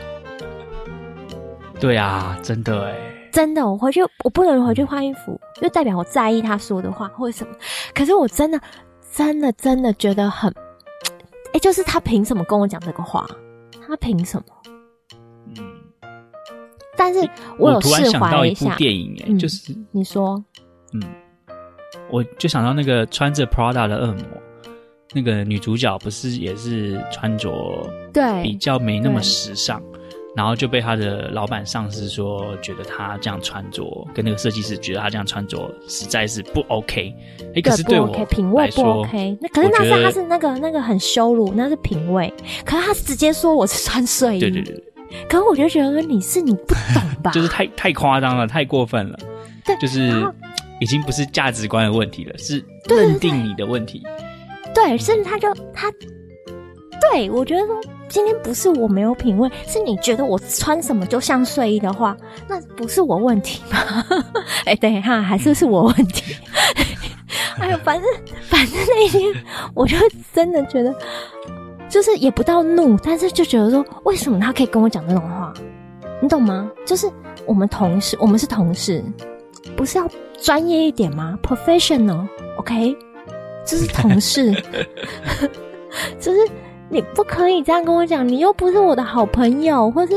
[1.81, 2.95] 对啊，真的哎，
[3.33, 7.55] 真的，我回去我不能回去换衣服，就代表我在意他说的话或者什么。
[7.95, 8.61] 可是我真的
[9.15, 10.51] 真的真的觉得很，
[11.53, 13.29] 哎，就是他凭什么跟我讲这个话？
[13.87, 14.47] 他凭什么？
[15.57, 15.57] 嗯
[16.97, 18.77] 但是我有释怀一下。
[18.77, 20.43] 电影哎，就是你说，
[20.93, 21.03] 嗯，
[22.11, 24.25] 我就想到那个穿着 Prada 的恶魔，
[25.13, 27.51] 那个女主角不是也是穿着
[28.13, 29.83] 对比较没那么时尚，
[30.35, 37.15] 然后就被他的老板上司说，觉得他这样穿着跟那个设计师觉得他这样穿着实在是不 OK。
[37.55, 39.37] 哎，可是对我品味不 OK。
[39.41, 42.33] 那可是那是他是那个那个很羞辱，那是品味。
[42.65, 44.41] 可是他直接说我是穿睡衣。
[44.41, 44.83] 对对对。
[45.29, 47.31] 可是我就觉得你是你不懂吧？
[47.37, 49.19] 就是太太夸张了，太过分了。
[49.65, 50.11] 对，就是
[50.81, 54.03] 已经不是价值观的问题了，是认定你的问题。
[54.75, 55.93] 对，甚至他就他，
[57.13, 57.79] 对我觉得说
[58.13, 62.15] 今天不是我没有品味，是你觉得我穿什么就像睡衣的话，
[62.47, 64.05] 那不是我问题吗？
[64.67, 66.37] 哎，等一下，还是是我问题。
[67.59, 68.07] 哎呦，反正
[68.51, 69.33] 反正那一天，
[69.73, 69.97] 我就
[70.35, 70.95] 真的觉得。
[71.89, 75.53] 就是也不到怒，但是就觉得说，为什么他可以跟我讲这种话？
[76.21, 76.71] 你懂吗？
[76.85, 77.11] 就是
[77.47, 79.03] 我们同事，我们是同事，
[79.75, 80.07] 不是要
[80.39, 82.97] 专业一点吗？Professional，OK？Okay？
[83.67, 84.53] 就是同事，
[86.19, 86.39] 就 是
[86.93, 90.13] 你不可以这样跟我讲，你又不是我的好朋友，或是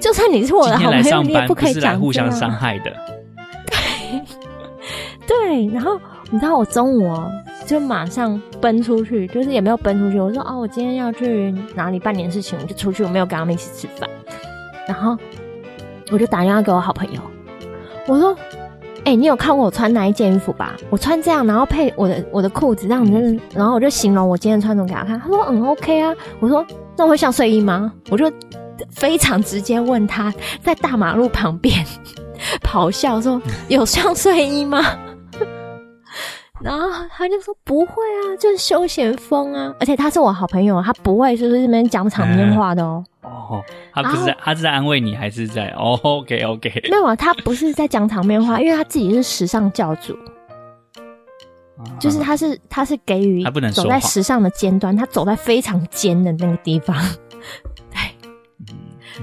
[0.00, 2.00] 就算你是我的好朋友，你也不可以讲。
[2.00, 2.90] 互相伤害的。
[5.26, 5.28] 对，
[5.66, 7.30] 对，然后你知道我中午哦。
[7.66, 10.20] 就马上奔出去，就是也没有奔出去。
[10.20, 13.02] 我说哦，我今天要去哪里办点事情，我就出去。
[13.02, 14.08] 我没有跟他们一起吃饭，
[14.86, 15.16] 然后
[16.10, 17.20] 我就打电话给我好朋友，
[18.06, 18.36] 我说
[19.04, 20.74] ：“哎、欸，你有看过我穿哪一件衣服吧？
[20.88, 25.20] 我穿这样，然后配我的我的裤子这样子，然后我就形容我今天穿什么给他看。
[25.20, 26.14] 他说嗯，OK 啊。
[26.40, 26.64] 我说
[26.96, 27.92] 那会像睡衣吗？
[28.10, 28.32] 我就
[28.90, 31.84] 非常直接问他在大马路旁边
[32.64, 34.82] 咆哮说有像睡衣吗？”
[36.64, 43.04] 然后他就说不会啊，就是休闲风啊，而且他是我好朋友，他不会就是这边讲场面话的哦。
[43.20, 45.68] 哦，他不是在，他是在安慰你，还是在？
[45.76, 46.72] 哦，OK OK。
[46.90, 50.16] 没有啊，他不是在讲场面话，因为他自己是时尚教主，
[52.00, 56.96] 就是他是他是给予走在时尚的尖端，他走在非常尖的那个地方。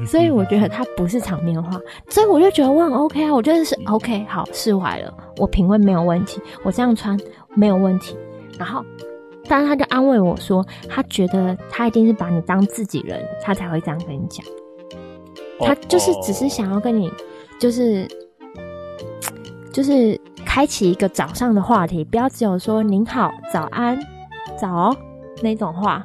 [0.06, 7.20] 所以我觉得他不是场面话，所以我就觉得我很 OK 啊，我觉得是 OK，好，释怀了，我品味没有问题，我这样穿
[7.56, 8.16] 没有问题。
[8.58, 8.84] 然后，
[9.48, 14.46] 但是他就安慰我说，他觉得他一定是把你当自己人，他才会这样跟你讲。
[15.60, 17.12] 他就是只是想要跟你，
[17.60, 18.08] 就是
[19.72, 23.98] 就是开启一个早上的话题，不要只有说您好、早安、
[24.58, 24.98] 早哦
[25.42, 26.04] 那种话。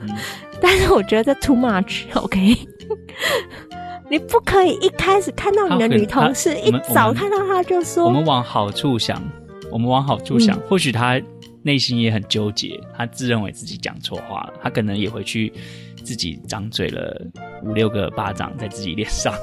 [0.60, 2.56] 但是我觉得这 too much，OK。
[4.08, 8.04] 你不可以一开始看到你的女同事，一早看到她就说。
[8.04, 9.20] 我们往好处想，
[9.70, 11.20] 我们往好处想，嗯、或许她
[11.62, 15.52] 内心也很纠结，她自认为自己讲错话了，她可能也回去
[16.04, 17.20] 自己张嘴了
[17.64, 19.34] 五六个巴掌在自己脸上。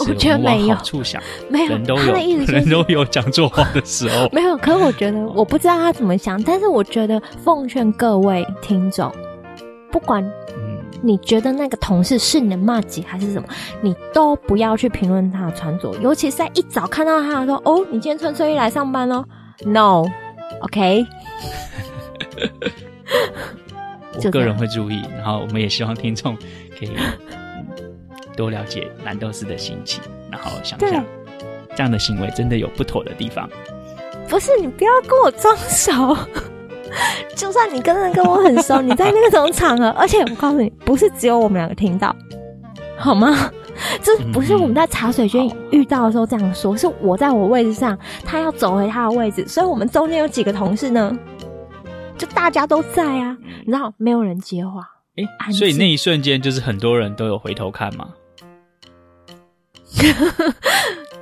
[0.00, 2.14] 我觉得没有好处想，没有人都有，
[2.46, 4.28] 人都有讲错话的时候。
[4.32, 9.12] 没有，可是我觉得我不知道他怎么想，但是我觉得奉劝各位听众，
[9.92, 10.28] 不管。
[11.02, 13.48] 你觉得那个同事是你的骂姐还是什么？
[13.80, 19.26] 你都不要去评论他的穿着，尤其是在一早看到他说：“哦，你今天穿睡衣来上班咯
[19.64, 21.04] No，OK。
[24.24, 26.36] ”我个人会注意，然后我们也希望听众
[26.78, 27.66] 可以、嗯、
[28.36, 31.04] 多了解蓝豆丝的心情，然后想想
[31.74, 33.48] 这样的行为真的有不妥的地方。
[34.28, 36.16] 不是，你不要跟我装熟。
[37.34, 42.14] 就算你跟人跟我很熟，你在那种场合， 而且我告诉你，不是只有我们两个听到，
[42.96, 43.50] 好吗？
[44.02, 51.16] 这不是我们在茶水间遇到的时候这样说，是我在我位置上，他要走回他的位置，所以我们中间有几个同事呢，
[52.16, 58.08] 就大家都在啊，你知道没有人接话，哎、欸，所以那一瞬间就是很多人都有回头看吗？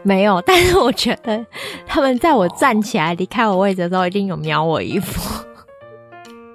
[0.02, 1.44] 没有，但是我觉得
[1.86, 5.39] 他们在我站起来离开我位置的时候，一定有瞄我衣服。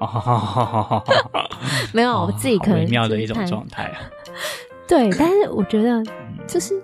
[0.05, 1.03] 哦，
[1.93, 3.99] 没有，我自己可能微妙的一种状态啊。
[4.87, 6.03] 对，但是我觉得
[6.47, 6.79] 就是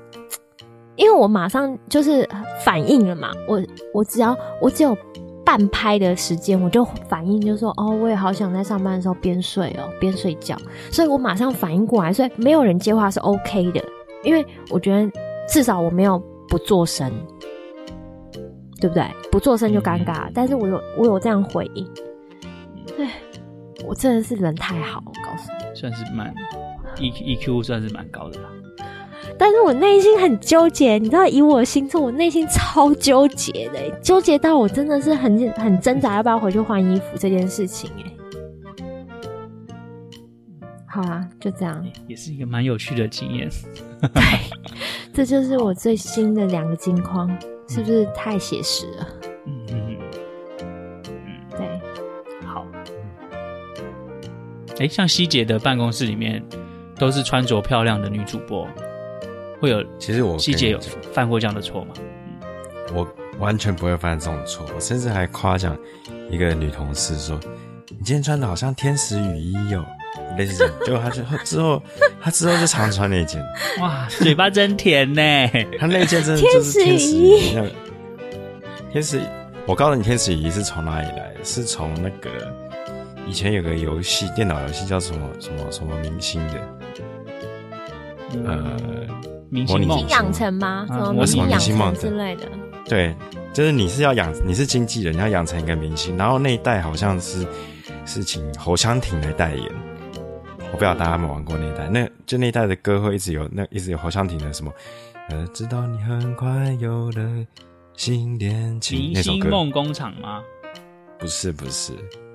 [0.95, 2.27] 因为我马上就是
[2.65, 3.61] 反应了嘛，我
[3.93, 4.97] 我只要我只有
[5.45, 10.57] 半拍的时间，我就反应，就说哦，我也好想在上班的时候边睡哦边睡觉，
[10.91, 13.83] 所以我马上反应过来，所以没有人接话是 OK 的，
[14.23, 15.11] 因为我觉得
[15.47, 17.11] 至少我没有不做声，
[18.79, 19.05] 对不对？
[19.31, 21.87] 不做声就尴尬，但是我有我有这样回应。
[22.97, 23.07] 对，
[23.85, 26.33] 我真的是人太好，我告诉你，算是蛮
[26.99, 28.49] E E Q 算是蛮高的吧。
[29.37, 37.89] 但是我内心很纠结，你知道，以我的星座，我内心超纠结的，纠结到我真的是很很挣扎，要不要回去换衣服这件事情。
[37.97, 38.11] 哎，
[40.87, 43.49] 好啊，就这样，也是一个蛮有趣的经验。
[44.01, 44.21] 对，
[45.13, 47.35] 这就是我最新的两个金框，
[47.67, 49.07] 是不是太写实了？
[49.47, 49.90] 嗯嗯。
[54.79, 56.43] 哎，像希姐的办公室里面
[56.97, 58.67] 都是穿着漂亮的女主播，
[59.59, 59.83] 会有？
[59.99, 60.79] 其实我希姐有
[61.13, 61.93] 犯过这样的错吗？
[62.93, 63.07] 我
[63.39, 65.77] 完全不会犯这种错，我甚至还夸奖
[66.29, 67.39] 一个女同事说
[67.89, 69.85] ：“你今天穿的好像天使雨衣哦。”
[70.37, 71.81] 类似这样，结果他就之后
[72.21, 73.41] 她之后就常穿那件。
[73.79, 75.21] 哇，嘴巴真甜呢！
[75.79, 77.53] 她那件真的就是天使雨衣。
[78.91, 79.21] 天使，
[79.65, 81.43] 我告诉你，天使雨衣是从哪里来的？
[81.43, 82.29] 是从那个。
[83.27, 86.77] 以前有个游戏，电脑游戏叫什么什么什么明星的，
[88.33, 89.07] 嗯、呃，
[89.49, 90.85] 明星梦养成吗？
[90.89, 92.49] 什么明星养成之类的？
[92.85, 93.15] 对，
[93.53, 97.47] 就是你是要养，你是经纪人，你要养成一个明星，然后那一代好像是
[98.05, 99.71] 是请侯湘婷来代言。
[100.73, 104.73] 我不知道大家有没有玩过那一代，那就那一代的歌会一直有，那一直有侯湘婷的什么，
[105.29, 106.47] 呃，知道你很快
[106.79, 107.45] 有了
[107.95, 109.35] 新恋情那首歌。
[109.35, 110.41] 明星梦工厂吗？
[111.19, 111.93] 不是，不是。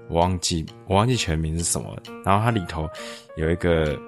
[0.09, 2.89] 我忘记我忘记全名是什么，然后它里头
[3.37, 3.99] 有一个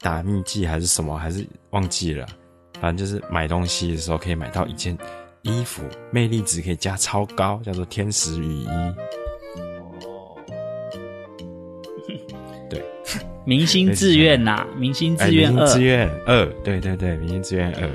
[0.00, 2.26] 打秘技还是什么，还是忘记了。
[2.80, 4.96] 反正就是买东西的时候可以买到一件
[5.42, 8.66] 衣服，魅力值可以加超高，叫做天使雨衣。
[8.66, 10.36] 哦，
[12.70, 12.82] 对，
[13.44, 17.88] 明星志愿呐，明星志愿二，志愿二，对对对，明星志愿二，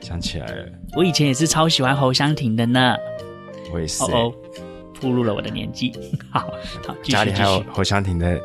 [0.00, 2.96] 想起来了，我以前也是超喜欢侯湘婷的呢，
[3.72, 4.12] 我也是、欸。
[4.12, 4.34] 哦哦
[5.00, 5.92] 步入了我的年纪，
[6.30, 6.40] 好
[6.86, 8.40] 好，家里还有侯湘婷的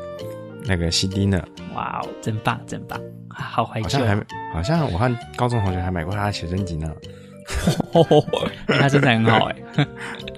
[0.66, 1.42] 那个 CD 呢。
[1.76, 4.00] 哇哦，真棒，真棒，好怀旧。
[4.00, 6.92] 好像还好像我和高中同学还买过他的写真集呢。
[8.68, 9.56] 他身材很好哎，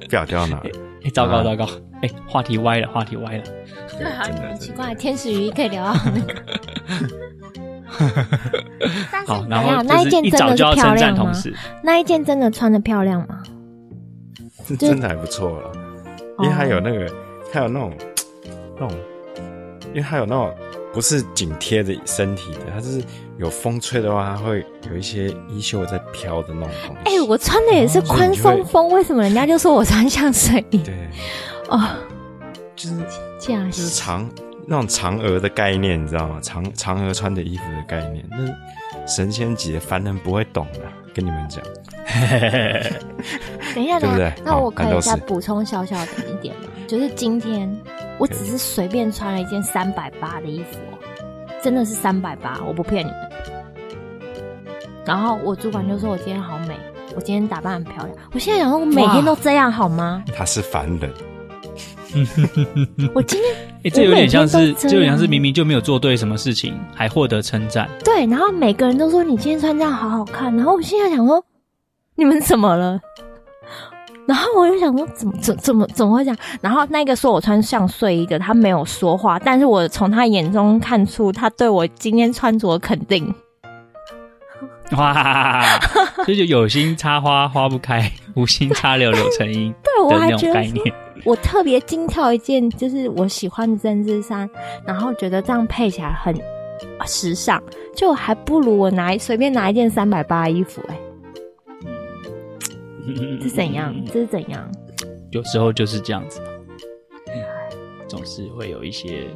[0.10, 0.60] 不要掉呢。
[1.04, 1.67] 哎，糟糕糟糕，
[2.02, 3.43] 哎，话题歪了，话题歪了。
[3.97, 6.34] 对啊，很奇怪，天使雨衣可以聊到那个。
[9.28, 11.32] 好，然后那一件真的漂亮吗？
[11.84, 13.43] 那一件真的穿的漂亮吗？
[14.80, 15.71] 真的还不错了。
[16.39, 17.12] 因为它有那个，
[17.52, 17.93] 它有那种，
[18.80, 18.98] 那种，
[19.89, 20.54] 因为它有那种
[20.93, 23.04] 不是紧贴着身体的，它就是
[23.38, 27.02] 有风吹的话，它会有一些衣袖在飘的那种东西。
[27.06, 30.78] 哎、欸，我穿的也是宽松风，为什么人家就说我穿像睡衣？
[30.80, 30.96] 对，
[31.69, 31.82] 哦，
[32.76, 32.96] 就是
[33.39, 34.30] 这样，就是长
[34.65, 36.39] 那种嫦娥的概念，你知道吗？
[36.41, 40.80] 嫦嫦娥穿的衣服的概念，那神仙级的凡人不会懂的，
[41.13, 41.63] 跟你们讲。
[43.73, 46.67] 等一下，等一下，对对，那我可以再补充小小的一点吗？
[46.88, 47.69] 就是今天
[48.19, 50.78] 我只是随便穿了一件三百八的衣服，
[51.62, 53.32] 真的是三百八，我不骗你们。
[55.06, 56.78] 然后我主管就说我今天好美，
[57.15, 58.10] 我今天打扮很漂亮。
[58.34, 60.23] 我现在想说，我每天都这样好吗？
[60.36, 61.12] 他是凡人。
[63.15, 67.89] 我今天，哎、欸，这有点像是，这有点像是明明就没有做对什么事情，还获得称赞。
[68.04, 71.43] 对，然后每个人都说你今天穿这样好好看，然后我现在想说，
[72.15, 72.98] 你们怎么了？
[74.26, 76.38] 然后我就想说，怎么怎怎么怎么会这样？
[76.62, 83.36] 然后那个说我穿像睡衣的，他没有说话，但是我从他眼中看出他对我今天穿着肯定。
[84.96, 85.62] 哇，
[86.26, 89.74] 这就有心插花花不开，无心插柳柳成荫。
[89.84, 90.63] 对，我还觉得
[91.26, 94.49] 我特别精挑一件，就是我喜欢的针织衫，
[94.86, 96.36] 然后觉得这样配起来很
[97.06, 97.62] 时尚，
[97.95, 100.99] 就还不如我拿随便拿一件三百八的衣服哎、欸。
[103.39, 103.93] 这是怎样？
[104.08, 104.71] 这是怎样？
[105.32, 106.47] 有时候就是这样子嘛，
[108.08, 109.28] 总是会有一些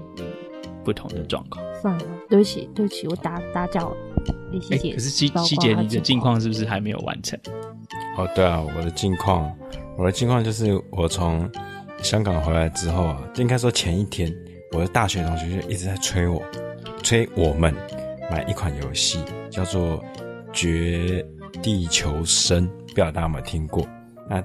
[0.83, 1.63] 不同的状况。
[1.81, 3.95] 算了，对不起，对不起，我打打搅
[4.51, 4.93] 李希姐。
[4.93, 7.37] 可是希希姐，你的近况是不是还没有完成？
[8.17, 9.53] 哦，对啊，我的近况，
[9.97, 11.49] 我的情况就是我从
[12.03, 14.31] 香港回来之后啊，应该说前一天，
[14.71, 16.39] 我的大学同学就一直在催我，
[17.01, 17.73] 催我们
[18.29, 19.97] 买一款游戏，叫做
[20.53, 21.25] 《绝
[21.63, 23.87] 地求生》，不知道大家有没有听过？
[24.29, 24.43] 那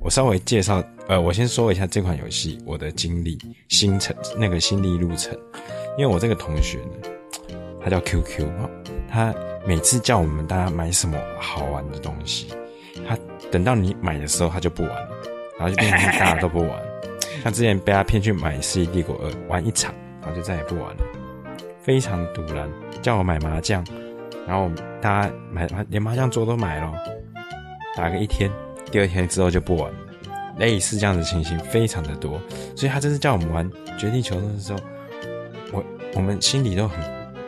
[0.00, 3.36] 我稍微介绍，呃，我先说一下这款游戏我的经历、
[3.68, 5.36] 心程那个心历路程。
[5.98, 8.70] 因为我这个同学呢，他叫 QQ 啊，
[9.10, 9.34] 他
[9.66, 12.46] 每次叫我们大家买什么好玩的东西，
[13.06, 13.18] 他
[13.52, 15.08] 等到你买的时候他就不玩了，
[15.58, 16.70] 然后就变成大家都不玩。
[17.44, 21.02] 像之前被他骗去买《世纪帝国二》玩一场，然后就再也不玩了，
[21.82, 22.68] 非常突然，
[23.02, 23.84] 叫我买麻将，
[24.46, 26.92] 然后大家买连麻将桌都买了，
[27.96, 28.50] 打个一天。
[28.90, 29.98] 第二天之后就不玩了，
[30.58, 32.40] 类似这样的情形非常的多，
[32.76, 34.78] 所以他这次叫我们玩《绝地求生》的时候，
[35.72, 35.84] 我
[36.14, 37.00] 我们心里都很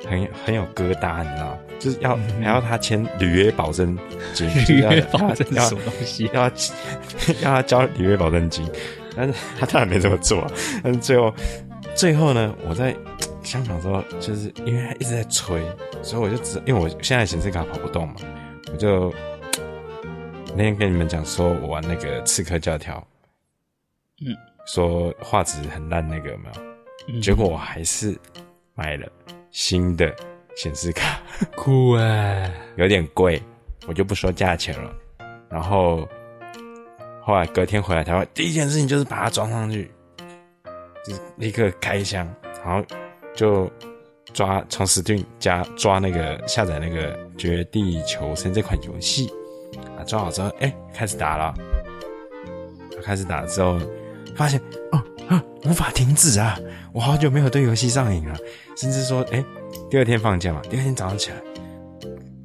[0.08, 1.58] 很很有疙瘩，你知道吗？
[1.84, 3.96] 就是要还要他签履约保证
[4.32, 6.30] 金， 履约保证金什么东西？
[6.32, 6.50] 要 要
[7.42, 8.66] 要他交履约保证金，
[9.14, 10.46] 但 是他当然没这么做，
[10.82, 11.34] 但是最后
[11.94, 12.96] 最后呢，我在
[13.42, 15.60] 香港的时候，就是因为他一直在催，
[16.02, 18.14] 所以我就只因为我现在显示卡跑不动嘛，
[18.72, 19.12] 我就。
[20.56, 23.04] 那天跟你们讲说，我玩那个刺客教条，
[24.24, 24.30] 嗯，
[24.66, 26.62] 说画质很烂，那个有没有？
[27.08, 28.16] 嗯、结果我还是
[28.76, 29.08] 买了
[29.50, 30.14] 新的
[30.56, 31.20] 显示卡，
[31.56, 33.42] 酷啊，有点贵，
[33.86, 34.92] 我就不说价钱了。
[35.48, 36.08] 然后
[37.22, 39.90] 后来隔天回来台湾，第一件事情就是把它装上去，
[41.06, 42.28] 就是立刻开箱，
[42.64, 42.84] 然后
[43.34, 43.70] 就
[44.32, 49.30] 抓从 Steam 加抓那个下载那个《绝地求生》这款游戏。
[49.98, 51.54] 啊，装好之后，哎、欸，开始打了。
[53.02, 53.78] 开始打之后，
[54.34, 54.58] 发现
[54.92, 56.58] 哦啊，无法停止啊！
[56.92, 58.36] 我好久没有对游戏上瘾了，
[58.76, 59.44] 甚至说，哎、欸，
[59.90, 61.36] 第二天放假嘛，第二天早上起来，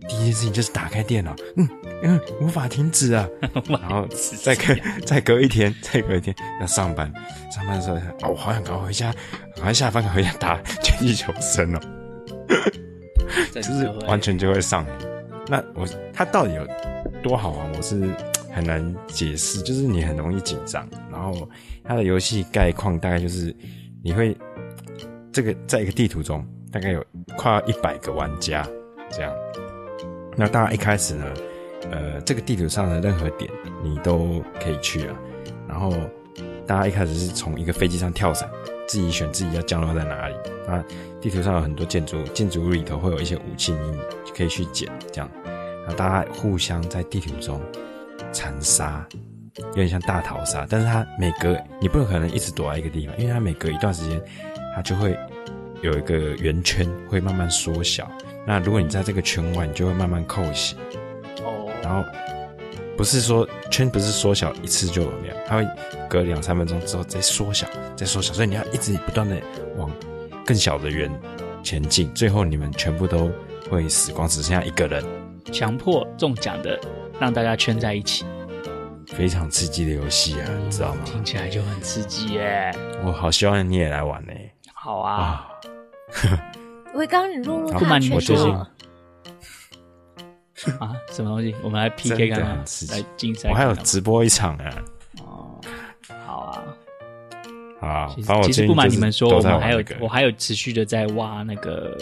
[0.08, 1.68] 第一件事情就是打开电脑，嗯
[2.04, 3.28] 嗯，无法停止啊。
[3.68, 4.08] 然后
[4.44, 7.12] 再隔 再隔一天， 再隔一天要上班，
[7.52, 9.14] 上班的时候，哦，我好想赶快回家，
[9.56, 11.80] 赶快下班赶快回家打绝地求生哦，
[13.54, 15.08] 就是完全就会上瘾。
[15.48, 16.68] 那我他到底有
[17.24, 17.72] 多好玩？
[17.76, 18.00] 我是
[18.52, 19.62] 很难解释。
[19.64, 21.50] 就是你很容易紧张，然后
[21.84, 23.56] 他的游戏概况大概就是
[24.04, 24.38] 你会
[25.32, 27.06] 这个在一个地图中大概有
[27.38, 28.68] 快要一百个玩家
[29.12, 29.34] 这样。
[30.36, 31.26] 那大家一开始呢，
[31.92, 33.50] 呃，这个地图上的任何点
[33.84, 35.16] 你都可以去啊。
[35.68, 35.94] 然后
[36.66, 38.50] 大家一开始是从一个飞机上跳伞，
[38.88, 40.36] 自己选自己要降落在哪里。
[40.68, 40.84] 那
[41.20, 45.30] 地图上有很多建筑，建筑物里头会有一些武器，你可以去捡这样。
[45.88, 47.60] 那大家互相在地图中
[48.32, 49.06] 残杀，
[49.58, 50.66] 有点像大逃杀。
[50.70, 54.22] 但是它每隔你不可能一直躲在一个地方，因为它每隔一段时间，
[54.76, 55.18] 它就会
[55.82, 58.10] 有一个圆圈会慢慢缩小。
[58.46, 60.76] 那如果你在这个圈外，你就会慢慢扣血。
[61.44, 61.70] 哦。
[61.82, 62.04] 然后
[62.98, 65.68] 不是说圈不是缩小一次就有没有，它会
[66.10, 68.34] 隔两三分钟之后再缩小，再缩小。
[68.34, 69.38] 所以你要一直不断的
[69.78, 69.90] 往
[70.46, 71.10] 更小的圆
[71.64, 73.32] 前进，最后你们全部都
[73.70, 75.04] 会死光，只剩下一个人。
[75.52, 76.80] 强迫中奖的，
[77.20, 78.26] 让大家圈在一起，
[79.08, 81.02] 非常刺激的游戏啊，你、嗯、知道吗？
[81.06, 82.72] 听起来就很刺激耶！
[83.04, 84.34] 我好希望你也来玩呢。
[84.74, 85.48] 好啊！
[85.49, 85.49] 我
[87.08, 88.36] 刚刚你录录，不瞒你们说，
[90.80, 91.56] 啊，什么东西？
[91.64, 92.58] 我们来 PK 看看，
[92.92, 93.50] 来竞赛。
[93.50, 94.84] 我还有直播一场啊！
[95.22, 95.62] 哦，
[96.26, 96.64] 好啊，
[97.80, 98.12] 好啊。
[98.14, 101.98] 其实，其实不瞒你们说，我们还有，我还有持续的在挖那个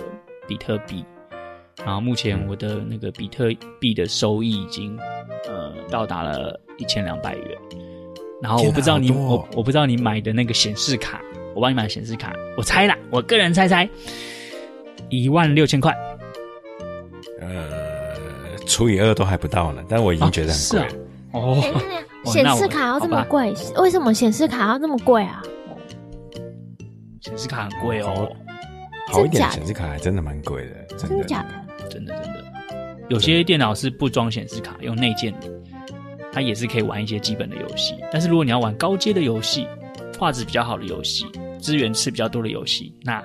[0.47, 1.05] 比特币。
[1.85, 4.97] 然后目前我的那个比特币的收益已经
[5.47, 7.57] 呃到达了一千两百元，
[8.41, 11.21] 然后我不知道你我我不知道你买的那个显示卡，
[11.57, 13.89] 我帮你买显示卡，我猜啦，我个人猜猜
[15.09, 15.91] 一万六千块，
[17.41, 17.47] 呃
[18.67, 20.95] 除以二都还不到呢，但我已经觉得很贵了
[21.31, 21.57] 哦。
[22.25, 23.55] 显示卡要这么贵？
[23.77, 25.41] 为什么显示卡要这么贵啊？
[27.21, 28.31] 显示卡很贵哦，
[29.11, 31.89] 好一点的显示卡还真的蛮贵的，真的假的？
[31.89, 32.45] 真的真的，
[33.09, 35.47] 有些电脑是不装显示卡，用内建的，
[36.31, 37.95] 它也是可以玩一些基本的游戏。
[38.11, 39.67] 但是如果你要玩高阶的游戏，
[40.19, 41.27] 画质比较好的游戏，
[41.59, 43.23] 资源吃比较多的游戏，那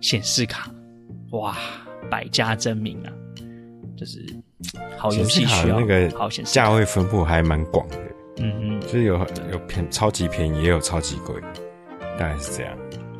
[0.00, 0.70] 显示卡，
[1.30, 1.56] 哇，
[2.10, 3.12] 百家争鸣啊！
[3.96, 4.24] 就是
[4.96, 7.96] 好游戏需要那个好显示，价位分布还蛮广的。
[8.38, 9.18] 嗯嗯，就是有
[9.52, 11.34] 有便超级便宜，也有超级贵，
[12.18, 12.74] 大概是这样。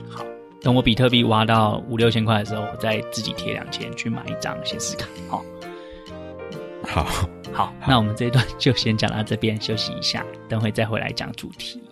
[0.09, 0.25] 好
[0.63, 5.07] 等我比特币挖到五六千块的时候，我再自己贴两千去买一张显示卡。
[5.29, 5.45] 好，
[6.83, 7.05] 好，
[7.53, 11.83] 好，那我们这一段就先讲到这边，休息一下，等会再回来讲主题。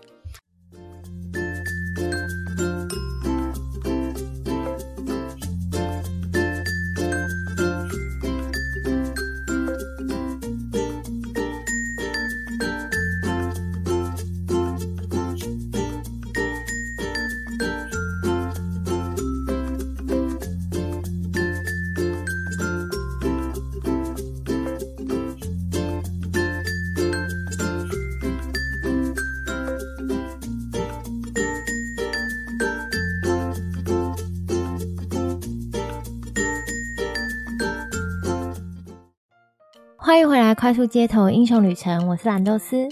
[40.59, 42.09] 快速街头英雄旅程。
[42.09, 42.88] 我是蓝豆丝，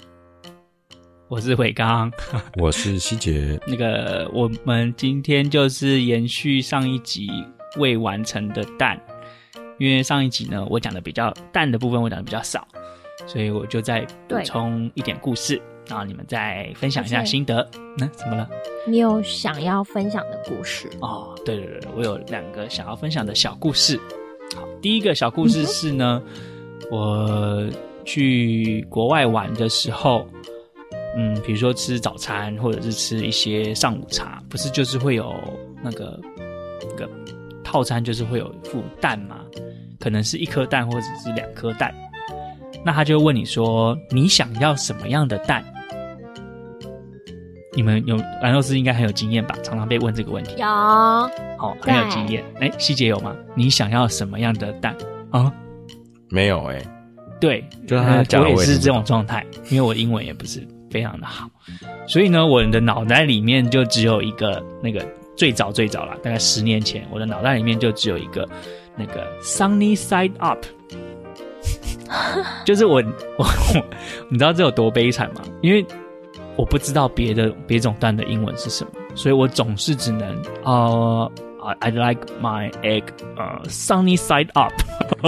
[1.27, 2.09] 我是伟刚，
[2.63, 3.61] 我是希杰。
[3.67, 7.29] 那个，我们今天就是延续上一集
[7.77, 8.97] 未完成的蛋，
[9.81, 12.65] 因为上一集呢，我讲的比较蛋的部分，我讲的比较少，
[13.27, 17.69] 所以我就再补充一点故事，然后你们再分享一下心得。
[17.99, 18.49] 那、嗯、怎么了？
[18.87, 20.89] 你有想要分享的故事？
[21.01, 24.01] 哦，对对对，我有两个想要分享的小故事。
[24.55, 26.33] 好，第一个小故事是呢，嗯、
[26.91, 27.69] 我
[28.05, 30.27] 去国外玩的时候，
[31.17, 35.35] 嗯，比如说吃早餐或者是吃一些上午茶，不是就是会有
[35.83, 36.21] 那个
[36.83, 37.09] 那个
[37.65, 39.41] 套餐，就是会有副蛋嘛，
[39.99, 41.93] 可能是一颗蛋或者是两颗蛋，
[42.85, 45.65] 那他就问你说，你想要什么样的蛋？
[47.75, 49.55] 你们有蓝豆丝应该很有经验吧？
[49.63, 50.55] 常常被问这个问题。
[50.57, 52.43] 有，好，很有经验。
[52.61, 53.37] 哎，希杰有吗？
[53.55, 54.97] 你想要什么样的蛋
[55.31, 55.53] 啊？
[56.31, 56.87] 没有哎、欸。
[57.39, 61.47] 对，就他讲我也是这种状态，因为我英文也不是非常的好，
[62.07, 65.07] 所以呢，我的脑袋里面就只有一个那个
[65.37, 68.49] 最早最早了，大概十年前，我的脑袋里面就只有一个
[68.97, 70.65] 那个 Sunny Side Up，
[72.65, 73.03] 就是我
[73.37, 73.45] 我
[73.77, 73.85] 我，
[74.31, 75.43] 你知道这有多悲惨吗？
[75.61, 75.85] 因为
[76.57, 81.31] 我不知道别的别种段的英文是什么，所以我总是只能呃、
[81.75, 83.05] uh,，I like my egg
[83.37, 84.73] 呃、uh, sunny side up，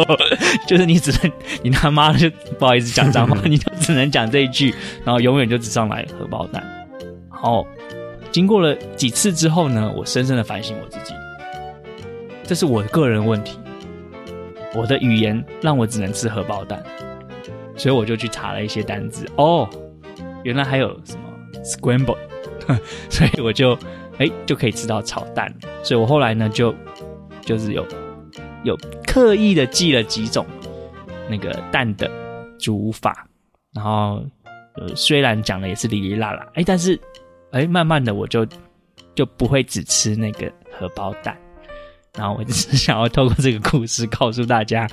[0.68, 1.32] 就是你只能
[1.62, 4.74] 你他妈就不好意思讲脏话， 你就只能讲这一句，
[5.04, 6.62] 然后永远就只上来荷包蛋。
[7.28, 7.66] 好，
[8.30, 11.14] 经过了几次之后呢，我深深的反省我自己，
[12.44, 13.58] 这是我的个人问题，
[14.74, 16.82] 我的语言让我只能吃荷包蛋，
[17.76, 19.68] 所以我就去查了一些单字哦。
[20.44, 21.20] 原来还有什么
[21.64, 22.16] scramble，
[23.10, 23.76] 所以我就
[24.18, 25.52] 哎、就可以吃到炒蛋。
[25.82, 26.74] 所以我后来呢就
[27.42, 27.86] 就是有
[28.64, 30.44] 有刻意的记了几种
[31.28, 32.10] 那个蛋的
[32.58, 33.26] 煮法，
[33.72, 34.24] 然后
[34.74, 36.98] 呃虽然讲的也是哩哩啦啦，哎、但是
[37.52, 38.46] 哎、慢慢的我就
[39.14, 41.36] 就不会只吃那个荷包蛋。
[42.16, 44.88] 然后我只是想要透过这个故事告诉大家，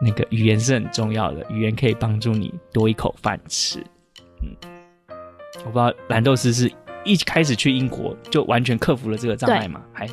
[0.00, 3.80] 那个语言是很重要的，语言可以帮助你多一口饭吃。
[4.42, 4.54] 嗯，
[5.64, 6.70] 我不知道蓝豆丝是
[7.06, 9.80] 一开始去英国就完全克服了这个障碍嘛？
[9.92, 10.06] 还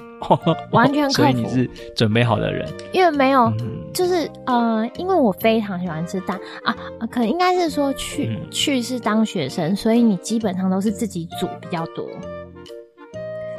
[0.71, 2.71] 完全 克服，所以你是准备好的人。
[2.93, 6.75] 因为没有，嗯、就是呃，因为我非常喜欢吃蛋啊，
[7.09, 12.07] 可能应该是说去、嗯、去是当学生，所以你基本上都是自己煮比较多。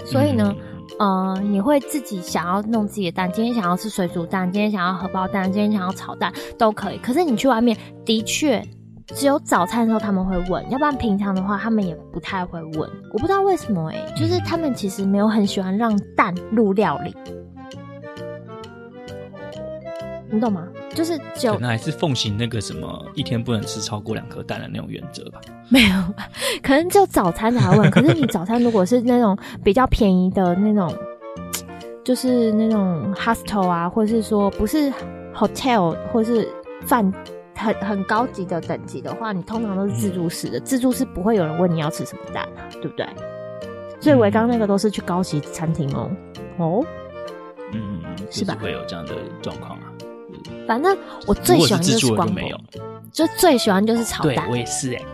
[0.05, 0.55] 所以呢，
[1.01, 6.99] 嗯、呃，你会自己想要弄自己的蛋，今天想要吃水煮蛋，今天想要荷包蛋，今天想要炒蛋都可以。
[6.99, 8.63] 可是你去外面的确。
[9.09, 12.91] 只有早餐的时候他们会问，要不然平常的话他们也不太会问。
[13.13, 17.15] 我不知道为什么哎、欸，就是他们其实没有很喜欢让蛋入料理，
[20.31, 20.67] 你懂吗？
[20.95, 25.41] 就是就可能还是奉行那个什么一天不能吃超过两颗蛋的那种原则吧。
[25.69, 25.97] 没有，
[26.63, 27.89] 可能就早餐才问。
[27.93, 30.97] 可是你早餐如果是那种比较便宜的那种，
[32.05, 34.93] 就是那种 hostel 啊，或者是说不是
[35.35, 36.49] hotel 或是
[36.87, 37.13] 饭。
[37.57, 43.07] 很很高级的等级的话，你通常都是自助式的，嗯、自助式不会有人问你要吃什么蛋啊，对不对？
[44.01, 46.11] 所以我刚刚那个都是去高级餐厅哦。
[46.59, 46.85] 哦，
[47.73, 48.57] 嗯，是吧？
[48.61, 49.87] 会有这样的状况啊。
[50.67, 50.97] 反正
[51.27, 52.61] 我最喜欢就是没有，
[53.13, 54.35] 就最喜欢就是炒蛋。
[54.35, 55.07] 对，我也是哎、欸。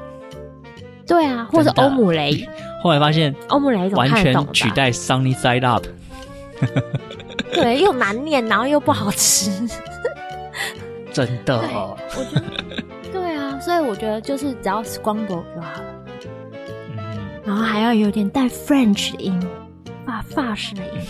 [1.06, 2.46] 对啊，或者欧姆雷。
[2.82, 5.84] 后来发现欧姆雷完全取代 Sunny Side Up。
[7.52, 9.50] 对，又难念，然后又不好吃。
[11.12, 12.82] 真的哦，我觉得
[13.12, 15.94] 对啊，所以我觉得就是只要 scramble 就好了，
[16.88, 16.96] 嗯，
[17.44, 19.38] 然后还要有点带 French 的音，
[20.06, 21.00] 法法式的音，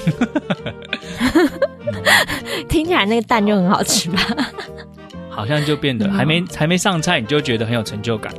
[2.69, 4.19] 听起来那个蛋就很好吃吧？
[5.29, 8.33] 好像就变得还没还没上菜，你就觉得很有成就感。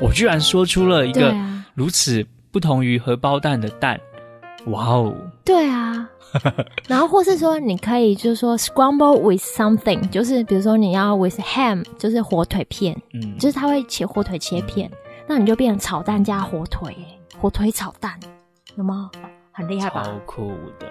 [0.00, 1.34] 我居然说出了一个
[1.74, 3.98] 如此不同于荷包蛋的蛋，
[4.66, 5.14] 哇哦！
[5.44, 6.08] 对啊。
[6.88, 16.94] 然后，或是说，你可以就是说 scramble with something，就是比如说你要 with ham，就是火腿片，嗯，就是他会切火腿切片，嗯、那你就变成炒蛋加火腿，
[17.38, 18.18] 火腿炒蛋，
[18.76, 19.10] 有吗？
[19.52, 20.02] 很厉害吧？
[20.04, 20.90] 超酷的，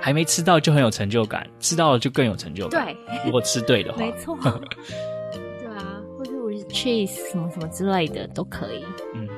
[0.00, 2.86] 还没吃到就很有成就感，吃到了就更有成就感。
[2.86, 4.36] 对，如果吃对的话，没错。
[4.42, 8.84] 对啊，或是 with cheese 什么什么之类的都可以。
[9.14, 9.28] 嗯。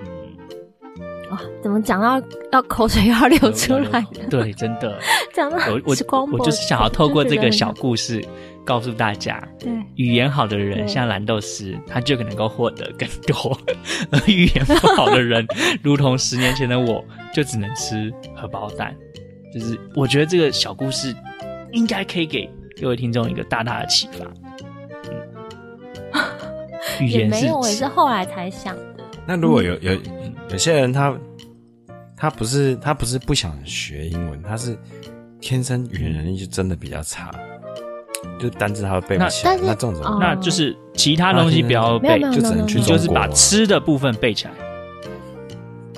[1.31, 2.21] 哇，怎么讲到
[2.53, 4.07] 要口水要流出来了？
[4.31, 4.99] 对，真的。
[5.35, 8.25] 讲到我我我就是想要透过这个小故事
[8.65, 13.53] 告诉大家，对，语言好的人像蓝豆丝，他就可能够获得更多；
[14.11, 15.47] 而语言不好的人，
[15.83, 17.05] 如同十年前的我，
[17.35, 18.95] 就只能吃荷包蛋。
[19.53, 21.15] 就是我觉得这个小故事
[21.73, 22.49] 应该可以给
[22.81, 24.25] 各位听众一个大大的启发。
[27.01, 28.83] 嗯，语言没有，我也是后来才想的。
[29.27, 29.93] 那如果有有
[30.51, 31.15] 有些人他
[32.17, 34.79] 他不是他不是不想学英文，他是
[35.41, 37.31] 天生语言能力就真的比较差，
[38.39, 39.57] 就单字他会背不起来。
[39.57, 40.35] 那，这种怎么、办？
[40.35, 44.53] 那就是其他东西不要背，就只能去就是把吃的部分背起来。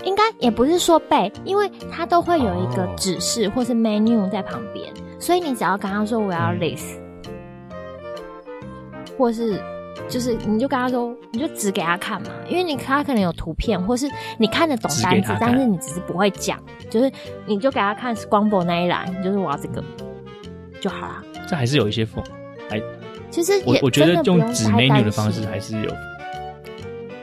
[0.05, 6.96] 应该也不是说背，因为它都会有一个指示或是 menu 在旁边，所以你只要刚刚说我要 this，、
[7.26, 9.61] 嗯、或是
[10.09, 16.59] 就是你就跟他说，你就指给他看嘛，因为你他可能有图片，或是你看得懂单子，但是你只是不会讲，
[16.90, 17.11] 就是
[17.46, 19.82] 你就给他看 Scramble 那一栏，就是我要这个
[20.80, 21.22] 就好了。
[21.49, 22.22] 这还是有一些缝，
[22.68, 22.80] 还
[23.30, 25.90] 其实我我觉得用指 menu 的方式还是有。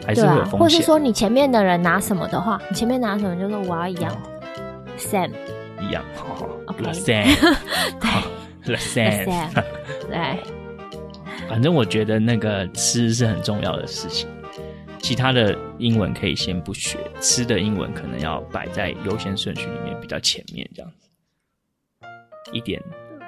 [0.08, 4.16] 还是会有风险，对啊，或是说你前面的人拿什么的话，你前面拿什么就说我要一样
[5.00, 5.32] ，same，
[5.82, 7.36] 一样，好，OK，same，
[8.64, 9.50] 对，same，
[10.08, 10.38] 对，
[11.48, 14.28] 反正我觉得那个吃是很重要的事情，
[15.00, 21.08] 其他的英文可以先不学，吃的英文可能要摆在优先顺序里面比较前面，这样子，
[22.52, 22.82] 一点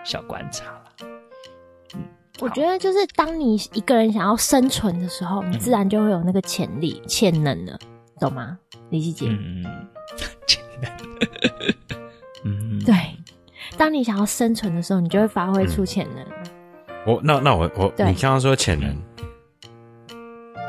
[0.03, 0.65] 小观察。
[2.39, 7.79] 我觉得就是当你一个人想要生存的时候，你自然就会有那个潜力、潜能了，
[8.19, 8.59] 懂吗？
[8.89, 9.63] 李希姐，嗯，
[10.45, 10.91] 潜能，
[12.45, 12.93] 嗯，对，
[13.77, 16.25] 当你想要生存的时候，你就会发挥出潜能。
[17.07, 18.95] 我那那我我你刚刚说潜能，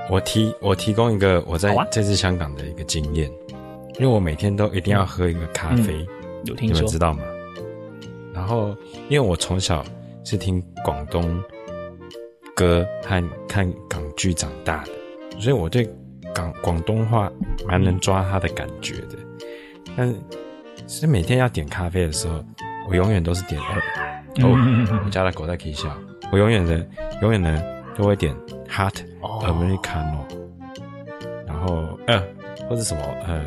[0.08, 3.28] 我提我提供一个我在这次香港的一个经验，
[3.98, 6.06] 因为我每天都一定要喝一个咖啡，
[6.44, 7.24] 有听说，你们知道吗？
[8.32, 8.68] 然后
[9.08, 9.84] 因为我从小
[10.24, 11.42] 是听广东。
[12.54, 14.90] 歌和看港剧长大的，
[15.40, 15.88] 所以我对
[16.34, 17.30] 港广东话
[17.68, 19.16] 蛮能抓他的感觉的。
[19.96, 20.12] 但
[20.88, 22.44] 是每天要点咖啡的时候，
[22.90, 23.64] 我永远都是点哦，
[24.42, 25.88] 哦，我家的狗在可以笑。
[26.32, 26.86] 我永远的
[27.22, 28.34] 永远的都会点
[28.68, 30.24] hot americano，
[31.46, 32.22] 然后呃
[32.68, 33.42] 或者什么呃，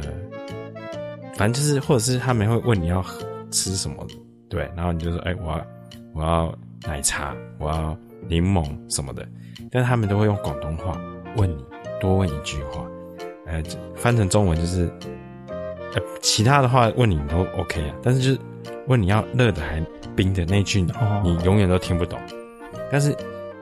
[1.35, 3.03] 反正就是或者是他们会问你要
[3.51, 4.05] 吃什么，
[4.49, 5.65] 对，然后你就说哎、我要
[6.13, 6.55] 我要
[6.87, 7.97] 奶茶，我要。
[8.29, 9.27] 柠檬什么的，
[9.71, 10.95] 但是他们都会用广东话
[11.37, 11.65] 问你，
[11.99, 12.85] 多问一句话，
[13.47, 13.61] 呃，
[13.95, 14.87] 翻成中文就是，
[16.21, 18.39] 其他的话问你都 OK 啊，但是就是
[18.87, 19.85] 问你要热的还是
[20.15, 20.81] 冰的那句，
[21.23, 22.19] 你永远都听不懂，
[22.91, 23.15] 但是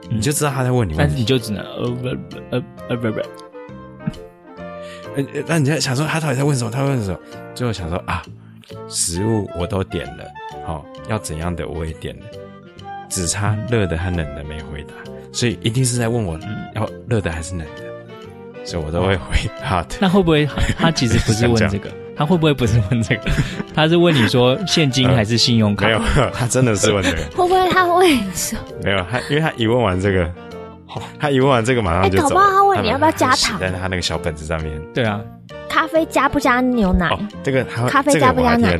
[0.08, 2.16] 你就知道他在问你问题，但是你就只能呃
[2.50, 3.20] 呃呃不不，
[5.16, 6.70] 呃，那你在想说他到底在问什么？
[6.70, 7.18] 他问什么？
[7.54, 8.22] 最后想说啊，
[8.88, 10.24] 食物我都点了，
[10.64, 12.26] 好，要怎样的我也点了。
[13.08, 14.94] 只差热的和冷的没回答，
[15.32, 16.38] 所以一定是在问我
[16.74, 19.86] 要热的还是冷的，所以我都会回 hot。
[20.00, 20.46] 那会不会
[20.78, 21.90] 他其实不是问这个？
[22.20, 23.30] 他会不会不是问这个？
[23.74, 25.86] 他是问你说现金还是信用卡？
[25.86, 26.00] 没有，
[26.34, 27.16] 他真的是问这个。
[27.34, 28.58] 会不会他问说？
[28.84, 30.30] 没有，他因为他一问完这个，
[31.18, 32.24] 他一问完这个马上就走。
[32.24, 33.58] 搞不好他问你要不要加糖？
[33.58, 34.78] 在他那个小本子上面。
[34.92, 35.18] 对啊，
[35.66, 37.08] 咖啡加不加牛奶？
[37.42, 38.78] 这个他咖啡加不加奶？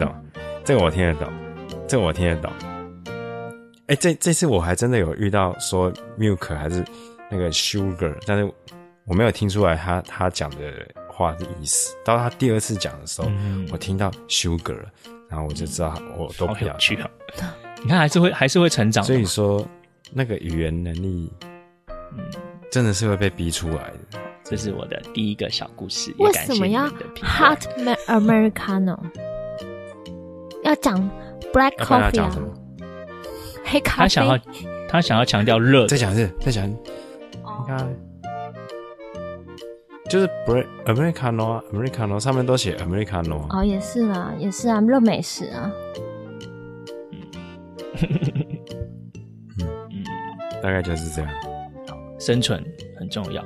[0.62, 1.26] 这个我听得懂，
[1.88, 2.52] 这个我听得懂。
[3.86, 6.84] 哎、欸，这这次我还真的有遇到说 milk 还是
[7.30, 8.44] 那个 sugar，但是
[9.06, 10.56] 我没有听出来他他讲的
[11.20, 11.94] 话的意思。
[12.04, 14.88] 到他第二次讲的时候，嗯、我听到 sugar 了，
[15.28, 17.10] 然后我就知道我都不要去了。
[17.82, 19.04] 你看，还是会还是会成长。
[19.04, 19.66] 所以说，
[20.12, 21.30] 那个语言能力，
[21.88, 22.24] 嗯，
[22.70, 24.18] 真的是会被逼出来的。
[24.42, 26.12] 这是我的第一个小故事。
[26.18, 26.88] 为什么要
[27.22, 27.60] hot
[28.06, 28.98] americano？
[30.64, 30.98] 要讲
[31.52, 32.36] black coffee 啊？
[33.64, 34.38] 黑咖啡，他想要，
[34.88, 35.86] 他想要强调热。
[35.86, 36.66] 再讲一次，再讲。
[36.66, 36.76] 应
[37.68, 37.76] 该
[40.10, 40.28] 就是
[40.86, 45.70] Americano Americano 上面都写 Americano 哦，也是啦，也是啊，热美食啊。
[47.12, 47.20] 嗯
[49.60, 50.02] 嗯，
[50.60, 51.30] 大概就是这样。
[52.18, 52.60] 生存
[52.98, 53.40] 很重要，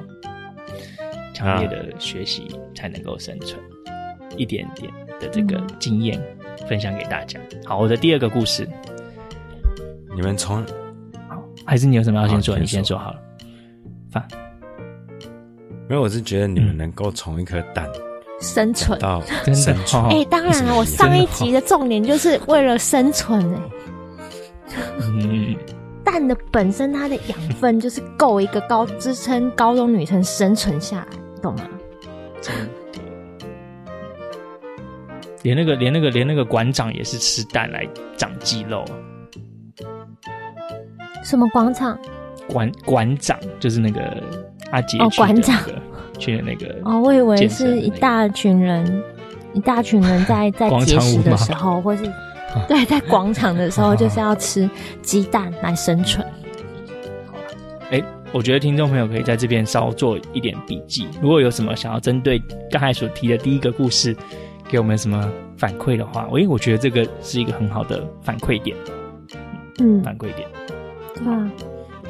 [1.35, 3.61] 强烈的学习才能够生存。
[4.39, 4.91] 一点点
[5.21, 6.19] 的这个经验
[6.67, 7.39] 分享给大家。
[7.67, 8.67] 好，我的第二个故事。
[10.15, 10.65] 你们从
[11.29, 12.59] 好，还是你有什么要先说？
[12.59, 13.21] 你先说好了。
[14.11, 14.27] 放，
[15.95, 17.89] 没有，我是觉得你们能够从一颗蛋
[18.41, 19.23] 生存到
[19.55, 20.05] 生存。
[20.07, 23.61] 哎，当然了，我上一集的重点就是为了生存哎。
[24.99, 25.55] 嗯，
[26.05, 31.07] 蛋的本身它的养分就是够一个高支撑高中女生生存下来，
[31.41, 31.63] 懂吗？
[35.43, 38.85] 连那个连那个连那个馆长也是吃蛋来长肌肉。
[41.23, 41.97] 什么广场？
[42.49, 44.21] 馆馆长就是那个
[44.71, 45.59] 阿杰哦，馆长
[46.19, 49.03] 去的那个哦，我以为是一大群人，
[49.53, 52.03] 一大群人在 在节食的时候，或是
[52.69, 54.69] 对在广场的时候，就是要吃
[55.03, 56.25] 鸡蛋来生存。
[57.91, 58.03] 哎，
[58.33, 61.07] 我觉得听众朋友可以在这边稍做一点笔记。
[61.21, 62.41] 如果有什么想要针对
[62.71, 64.17] 刚才所提的第一个故事，
[64.69, 68.77] 给我们什么反馈的话，我因为我觉得这个是一个很好的反馈点。
[69.81, 70.49] 嗯，反馈点。
[71.27, 71.51] 嗯。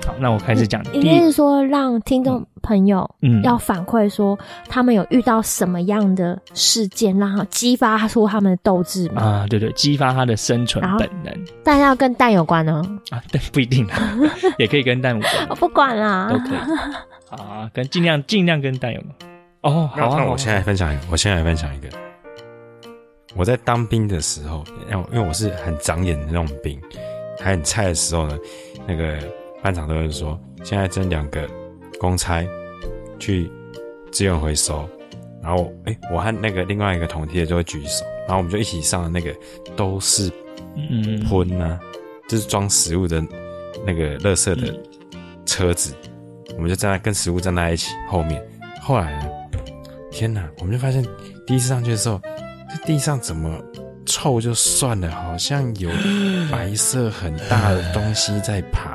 [0.06, 0.84] 好，那我开始讲。
[0.92, 4.38] 应该是说，让听众朋友，嗯，要反馈说，
[4.68, 9.22] 他们有遇到什么样的事件，让他激发出他们的斗志嘛？
[9.22, 11.32] 啊，对对，激发他的生存本能。
[11.62, 12.82] 但要跟蛋有关呢？
[13.10, 13.98] 啊，对，不一定啊，
[14.58, 15.32] 也可以跟蛋无关。
[15.48, 16.58] 我不管啦，都可以。
[17.30, 19.12] 啊，跟尽量尽量跟蛋有关。
[19.62, 21.88] 哦，好啊，那我现在分享一个，我现在来分享一个。
[23.34, 26.78] 我在当兵的时候，因为因为我是很长眼的那种兵，
[27.40, 28.38] 还很菜的时候呢，
[28.86, 29.18] 那个。
[29.64, 31.48] 班长都会说，现在征两个
[31.98, 32.46] 公差
[33.18, 33.50] 去
[34.12, 34.86] 资源回收，
[35.42, 39.34] 然后哎、欸，我和那个另外一个同梯的就会举手，然后我们就一起上了那个
[39.74, 40.30] 都是
[40.76, 41.80] 嗯喷呐，
[42.28, 43.24] 就是装食物的
[43.86, 44.78] 那个垃圾的
[45.46, 45.94] 车子，
[46.56, 48.46] 我们就站在跟食物站在一起后面。
[48.82, 49.30] 后来呢，
[50.10, 51.02] 天哪，我们就发现
[51.46, 52.20] 第一次上去的时候，
[52.68, 53.58] 这地上怎么
[54.04, 55.88] 臭就算了，好像有
[56.52, 58.93] 白色很大的东西在爬。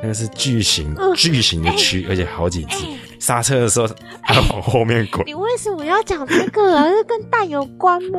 [0.00, 2.84] 那个是巨型巨型的蛆，而且好几只。
[3.18, 3.88] 刹车的时候
[4.22, 5.26] 还往后面滚。
[5.26, 6.88] 你为什么要讲这个啊？
[6.88, 8.18] 这跟蛋有关吗？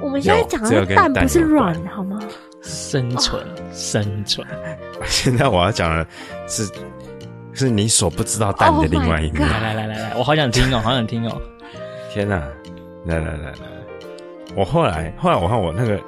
[0.00, 2.18] 我们现在讲的蛋不是软好吗？
[2.62, 4.44] 生存，生存。
[5.06, 6.06] 现在我要讲的
[6.48, 6.68] 是，
[7.52, 9.48] 是你所不知道蛋的另外一面。
[9.48, 11.40] 来来来来来，我好想听哦，好想听哦。
[12.12, 12.42] 天哪！
[13.06, 13.54] 来来来来，
[14.56, 16.00] 我后来后来我看我那个，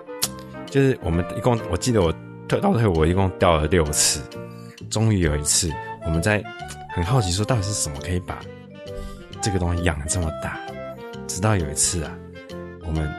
[0.67, 2.13] 就是我们一共，我记得我。
[2.49, 4.21] 特倒退，我一共掉了六次，
[4.91, 5.71] 终于有一次，
[6.05, 6.43] 我们在
[6.95, 8.39] 很好奇说，到底是什么可以把
[9.41, 10.59] 这个东西养这么大？
[11.27, 12.13] 直到有一次啊，
[12.87, 13.11] 我们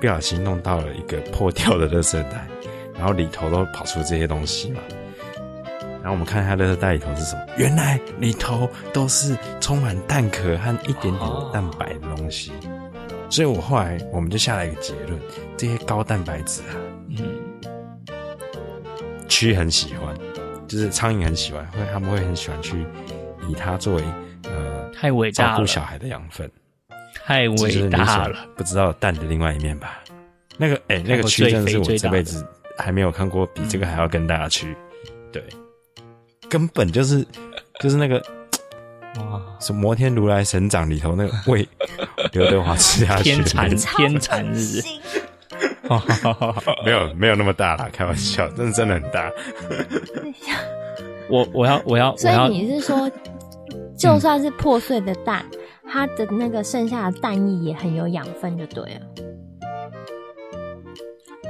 [0.00, 2.46] 不小心弄到了一个破掉的垃圾袋，
[2.96, 4.80] 然后里头都跑出这些东西嘛。
[6.00, 7.42] 然后我们看一下垃圾袋里头是什么？
[7.58, 12.50] 原来里头都是充满蛋壳和一点点蛋白的东西。
[13.28, 15.20] 所以我后来我们就下了一个结论：
[15.56, 16.72] 这些高蛋白质啊，
[17.10, 17.47] 嗯。
[19.28, 20.16] 蛆很喜欢，
[20.66, 22.84] 就是苍蝇很喜欢，会他们会很喜欢去
[23.48, 24.02] 以它作为
[24.44, 26.50] 呃太伟大照顾小孩的养分，
[27.14, 28.46] 太伟大了。
[28.56, 30.02] 不知道蛋的另外一面吧？
[30.56, 32.44] 那个哎、欸，那个蛆真的是我这辈子
[32.76, 34.74] 还没有看过比这个还要更大的蛆，
[35.30, 35.44] 对，
[36.48, 37.24] 根本就是
[37.80, 38.16] 就是那个
[39.18, 41.66] 哇，什么摩天如来神掌里头那个喂
[42.32, 44.80] 刘德华吃下去天蚕天蚕日。
[46.84, 49.30] 没有没有那么大啦，开玩笑， 真的真的很大。
[51.30, 53.10] 我我要我要，所以你是说，
[53.96, 55.58] 就算是破碎的蛋，嗯、
[55.90, 59.00] 它的那个剩下的蛋液也很有养分，就对了。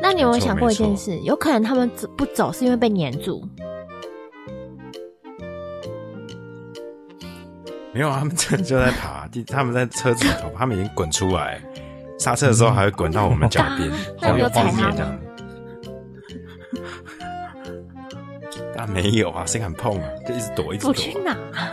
[0.00, 1.18] 那你有没有想过一件事？
[1.20, 3.42] 有可能他们走不走是因为被粘住？
[7.92, 11.60] 没有啊，他们真的就在爬，他们在车子里头，他们已经滚出来。
[12.18, 13.90] 刹车的时候还会滚到我们脚边，
[14.20, 15.18] 好有画面这样。
[18.76, 20.08] 但没有啊，谁敢碰啊？
[20.26, 20.92] 就一直躲，一直躲。
[20.94, 21.36] 去哪？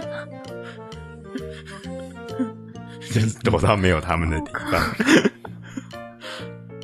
[3.14, 4.82] 就是躲到没有他们的地方。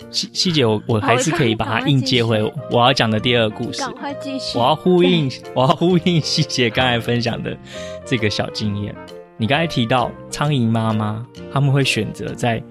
[0.09, 3.79] 细细节，我我还是可以把它硬接回我要讲的第二个故事。
[3.79, 4.57] 赶快继续。
[4.57, 7.57] 我要呼应， 我要呼应细节刚才分享的
[8.05, 8.93] 这个小经验。
[9.37, 12.61] 你刚才提到苍蝇妈妈，他们会选择在。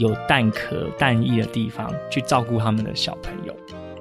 [0.00, 3.54] 有蛋壳、蛋液的地方去照顾他们的小朋友，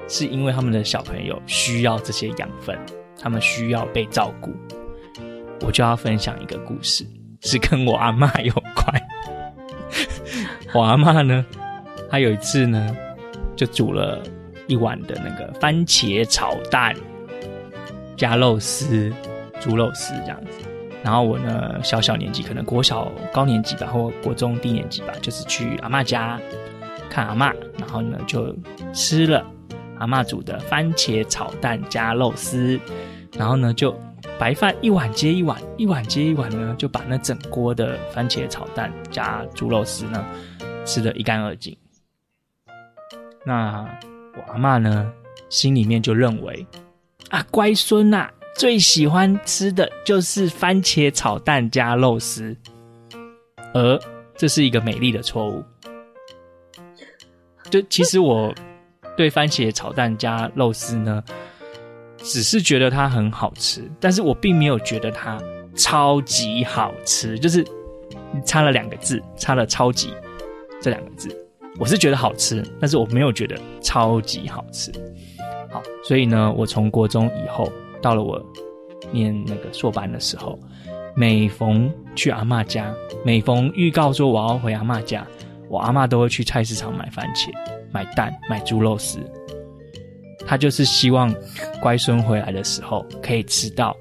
[0.07, 2.79] 是因为他们的小朋友需要这些养分，
[3.21, 4.55] 他们需要被照顾。
[5.59, 7.05] 我就要分享一个故事，
[7.41, 9.01] 是跟我阿嬷有关。
[10.73, 11.45] 我阿嬷呢，
[12.09, 12.95] 她有一次呢，
[13.57, 14.23] 就煮了
[14.67, 16.95] 一碗的那个番茄炒蛋
[18.15, 19.11] 加肉丝、
[19.59, 20.68] 猪肉丝这样子。
[21.01, 26.39] 然后我呢，小小年纪，可能国小高年级吧，或国中低年级吧，就是去阿嬷家
[27.09, 28.53] 看阿嬷，然后呢就
[28.93, 29.45] 吃了
[29.97, 32.77] 阿嬷煮的番茄炒蛋加肉丝，
[33.37, 33.97] 然后呢就
[34.37, 40.25] 白饭一碗接一碗，一碗接一碗呢，就把那整锅的番茄炒蛋加猪肉丝呢
[40.85, 41.75] 吃的一干二净。
[43.45, 43.87] 那
[44.35, 45.09] 我阿嬷呢，
[45.49, 46.67] 心里面就认为
[47.29, 48.29] 啊，乖孙呐。
[48.59, 52.53] 最喜欢吃的就是番茄炒蛋加肉丝，
[53.73, 53.97] 而
[54.35, 55.63] 这是一个美丽的错误。
[57.69, 58.53] 就其实我
[59.15, 61.23] 对番茄炒蛋加肉丝呢，
[62.17, 65.41] 只是觉得它很好吃，但是我并没有觉得它
[65.73, 67.65] 超级好吃，就是
[68.45, 70.13] 差了两个字，差了“超级”
[70.83, 71.29] 这两个字。
[71.79, 74.91] 我是觉得好吃，但是我没有觉得超级好吃。
[75.71, 77.71] 好，所以呢，我从国中以后。
[78.01, 78.43] 到了我
[79.11, 80.59] 念那个硕班的时候，
[81.15, 82.93] 每逢去阿妈家，
[83.23, 85.25] 每逢预告说我要回阿妈家，
[85.67, 87.49] 我阿妈都会去菜市场买番茄、
[87.91, 89.19] 买蛋、买猪肉丝。
[90.45, 91.33] 他就是希望
[91.81, 93.95] 乖孙回来的时候可以吃到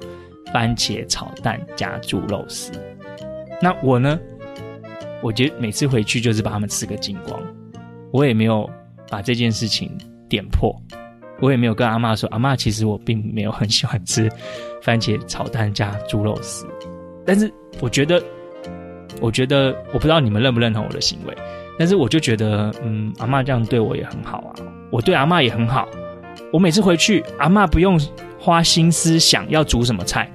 [0.52, 2.72] 番茄炒蛋加猪肉丝。
[3.60, 4.18] 那我呢？
[5.20, 7.42] 我觉得每次回去就是把他们吃个精光，
[8.12, 8.70] 我也没有
[9.10, 9.90] 把这件事情
[10.28, 10.72] 点破，
[11.40, 14.28] 我也没有跟阿嬷说，阿嬷其实我并没有很喜欢吃
[14.82, 16.66] 番茄炒蛋加猪肉丝。
[17.24, 18.22] 但是我觉得，
[19.20, 21.34] 我觉得我不知道你们认不认同我的行为，
[21.78, 24.54] 但是我就觉得，嗯，阿嬷这样对我也很好啊，
[24.90, 25.88] 我对阿嬷也很好。
[26.52, 28.00] 我每次回去，阿嬷不用
[28.38, 30.30] 花心思想要煮什么菜，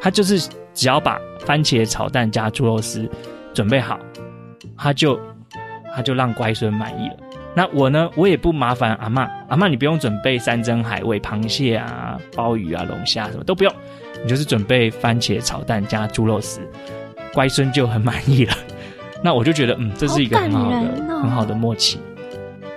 [0.00, 0.38] 她就是
[0.74, 3.08] 只要把番茄炒蛋加猪肉丝
[3.54, 3.98] 准备好，
[4.76, 5.18] 她就
[5.94, 7.16] 她就让乖孙满意了。
[7.56, 13.72] 那我呢，我也不麻烦阿嬷，阿嬷你不用准备山珍海味、螃蟹啊、鲍鱼啊、龙虾什么都不用，
[14.22, 16.60] 你就是准备番茄炒蛋加猪肉丝，
[17.32, 18.54] 乖孙就很满意了。
[19.24, 20.76] 那我就觉得，嗯，这是一个很好的、
[21.08, 21.98] 哦、很好的默契，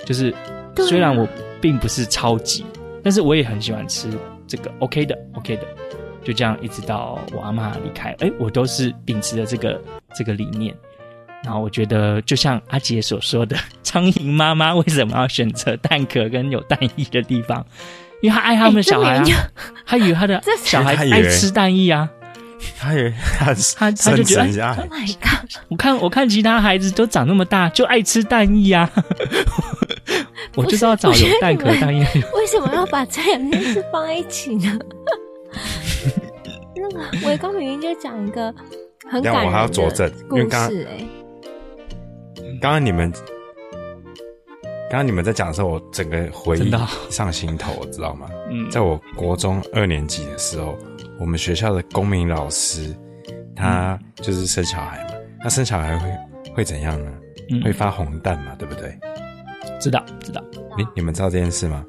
[0.05, 0.33] 就是
[0.77, 1.27] 虽然我。
[1.61, 2.65] 并不是超级，
[3.03, 4.07] 但是我也很喜欢吃
[4.47, 5.63] 这个，OK 的，OK 的，
[6.23, 9.81] 就这样一直到我阿嬷离开，哎，我都是秉持着这个
[10.15, 10.73] 这个理念。
[11.43, 17.65] 然后我觉得，就像阿杰所说的， 苍蝇妈妈为什么要选择蛋壳跟有蛋液的地方？
[18.21, 19.23] 因为他爱他们的小孩啊，
[19.85, 22.09] 他以为他的 小孩爱吃蛋液啊，
[22.77, 25.49] 他以为他他他就觉得，Oh my God！
[25.69, 28.91] 我看我看其他孩子都长那么大，就爱吃蛋液啊。
[30.55, 32.05] 我就知道找有蛋壳蛋液。
[32.33, 34.77] 为什么要把这两件事放在一起呢？
[36.75, 38.53] 那个我刚明明就讲一个
[39.09, 41.05] 很感人的故事哎。
[42.59, 43.09] 刚刚你们，
[44.89, 46.71] 刚刚你们在讲的时候，我整个回忆
[47.09, 48.29] 上心头，我知道吗？
[48.51, 50.77] 嗯，在我国中二年级的时候，
[51.19, 52.93] 我们学校的公民老师，
[53.55, 55.11] 他就是生小孩嘛。
[55.41, 56.09] 那生小孩会
[56.55, 57.11] 会怎样呢？
[57.63, 58.95] 会发红蛋嘛，对不对？
[59.79, 60.43] 知道知道，
[60.77, 61.85] 你你们知道这件事吗？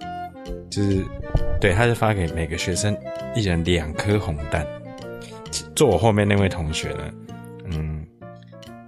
[0.71, 1.05] 就是，
[1.61, 2.97] 对，他是发给每个学生
[3.35, 4.65] 一人两颗红蛋。
[5.75, 7.30] 坐我后面那位同学呢，嗯，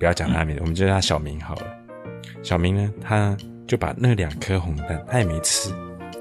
[0.03, 1.66] 不要讲他名字，嗯、我们就叫他小明好了。
[2.42, 3.36] 小明呢，他
[3.68, 5.70] 就把那两颗红蛋，他也没吃，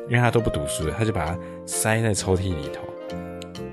[0.08, 2.84] 因为他都不读书的，他就把它塞在抽屉里头。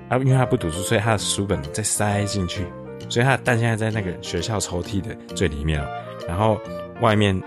[0.08, 2.64] 啊，因为他不读书，所以他的书本再塞进去，
[3.10, 5.86] 所以他的蛋现在在那个学校抽屉的最里面了。
[6.26, 6.58] 然后
[7.02, 7.38] 外面，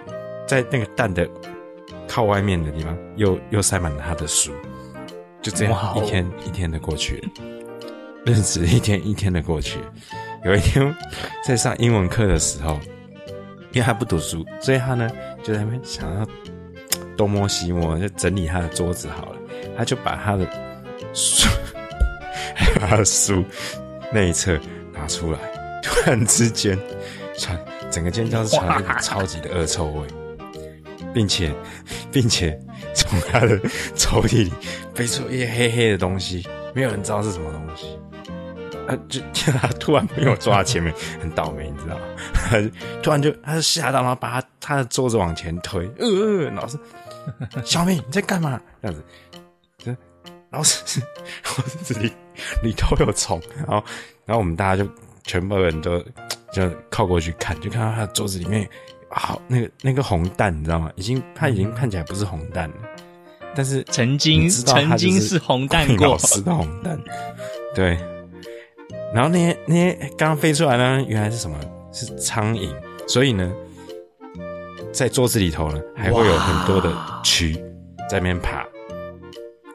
[0.45, 1.27] 在那个蛋的。
[2.07, 4.51] 靠外面的地方，又又塞满了他的书，
[5.41, 7.29] 就这样一天一天的过去了，
[8.25, 9.79] 日子一天一天的过去。
[10.43, 10.95] 有一天
[11.45, 12.79] 在上英文课的时候，
[13.71, 15.09] 因为他不读书，所以他呢
[15.43, 16.27] 就在那边想要
[17.15, 19.35] 东摸西摸，就整理他的桌子好了。
[19.77, 20.45] 他就把他的
[21.13, 21.47] 书，
[22.79, 23.43] 把他的书
[24.11, 24.59] 那一侧
[24.91, 25.39] 拿出来，
[25.83, 26.77] 突然之间
[27.37, 27.57] 传
[27.91, 30.07] 整个间教室传来一股超级的恶臭味。
[31.13, 31.53] 并且，
[32.11, 32.57] 并且
[32.95, 33.59] 从他的
[33.95, 34.53] 抽屉里
[34.95, 37.99] 飞出一些黑黑的东西，没有人知道是什么东西。
[38.91, 42.03] 啊，就他突然被我抓在前面，很倒霉，你知道吗？
[43.01, 45.89] 突然就，他就吓到，然后把他他的桌子往前推。
[45.97, 46.77] 呃，呃老师，
[47.63, 48.59] 小明你在干嘛？
[48.81, 49.97] 这样子，
[50.49, 51.01] 老师，
[51.45, 52.11] 老师里
[52.61, 53.41] 里头有虫。
[53.55, 53.83] 然后，
[54.25, 54.89] 然后我们大家就
[55.23, 56.03] 全部人都
[56.51, 58.67] 就靠过去看，就看到他的桌子里面。
[59.09, 60.91] 好，那个那个红蛋，你知道吗？
[60.95, 62.75] 已经，他已经看起来不是红蛋了，
[63.55, 66.99] 但是曾经曾经是红蛋过，老师的红蛋，
[67.73, 67.97] 对。
[69.13, 71.57] 然后那些那些刚刚飞出来呢，原来是什么？
[71.91, 72.69] 是苍蝇。
[73.07, 73.51] 所以呢，
[74.91, 76.89] 在桌子里头呢，还会有很多的
[77.23, 77.55] 蛆
[78.09, 78.65] 在那边爬。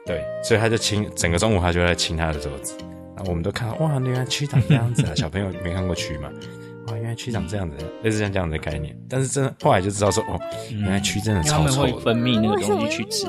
[0.05, 2.75] 对，所以他就清整个中午，他就在清他的桌子。
[3.15, 5.11] 然后我们都看到，哇，原来蛆长这样子啊！
[5.15, 6.29] 小朋友没看过蛆吗？
[6.93, 10.39] 原来蛆长这样子，类似像这样的概念，但是真的后来就知道说，哦，
[10.71, 13.27] 原来蛆真的超臭的，会分泌那个东西去吃。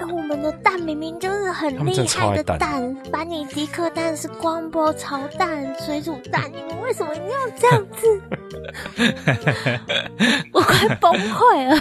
[0.00, 7.22] 我们的蛋明明就是很厉害的蛋，蛋班尼迪克蛋是光波炒蛋、水煮蛋，你们为什么要
[7.58, 8.20] 这样子？
[10.52, 11.80] 我快崩溃了！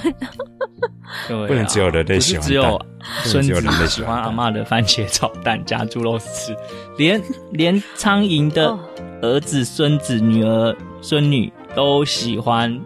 [1.28, 2.82] 对啊、不能只有人类喜欢蛋，只有
[3.24, 6.56] 孙子喜欢阿妈的番茄炒蛋加猪肉丝，
[6.98, 8.78] 连连苍蝇的
[9.22, 12.80] 儿子、孙子、女儿、孙女都喜欢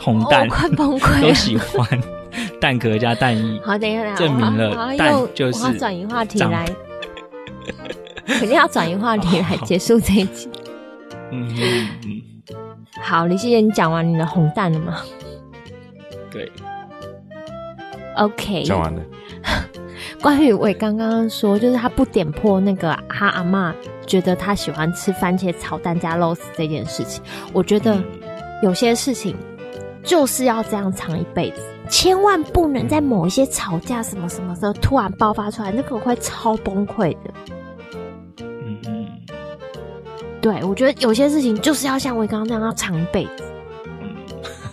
[0.00, 1.86] 红蛋，快崩溃， 都喜欢。
[2.60, 5.58] 蛋壳加蛋液，好，等一下，证明了蛋就是。
[5.58, 6.64] 我要转移话题来，
[8.26, 10.48] 肯定要转移话题来结束这一集。
[11.32, 11.48] 嗯
[12.06, 12.22] 嗯，
[13.02, 15.02] 好，李希言，你讲完你的红蛋了吗？
[16.30, 16.50] 对。
[18.16, 18.64] OK。
[18.64, 19.02] 讲完了。
[20.20, 23.74] 关于我刚刚刚说，就是他不点破那个他阿妈
[24.06, 27.22] 觉得他喜欢吃番茄炒蛋加肉丝这件事情，
[27.52, 27.96] 我觉得
[28.62, 29.34] 有些事情
[30.02, 37.34] 就是要这样藏一辈子，千万不能在某一些吵架什么什么时候突然爆发出来，那个会超崩溃的。
[38.38, 39.06] 嗯嗯，
[40.40, 43.44] 对，我觉得有些事情就是要像我刚刚那样要藏一辈子。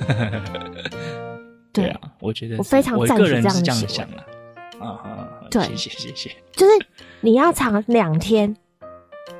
[0.07, 0.41] 嗯，
[1.73, 4.23] 对啊，我觉得我非常赞成这样的想啊。
[4.79, 6.31] 啊哈，对，谢谢谢谢。
[6.51, 6.71] 就是
[7.19, 8.55] 你要藏两天，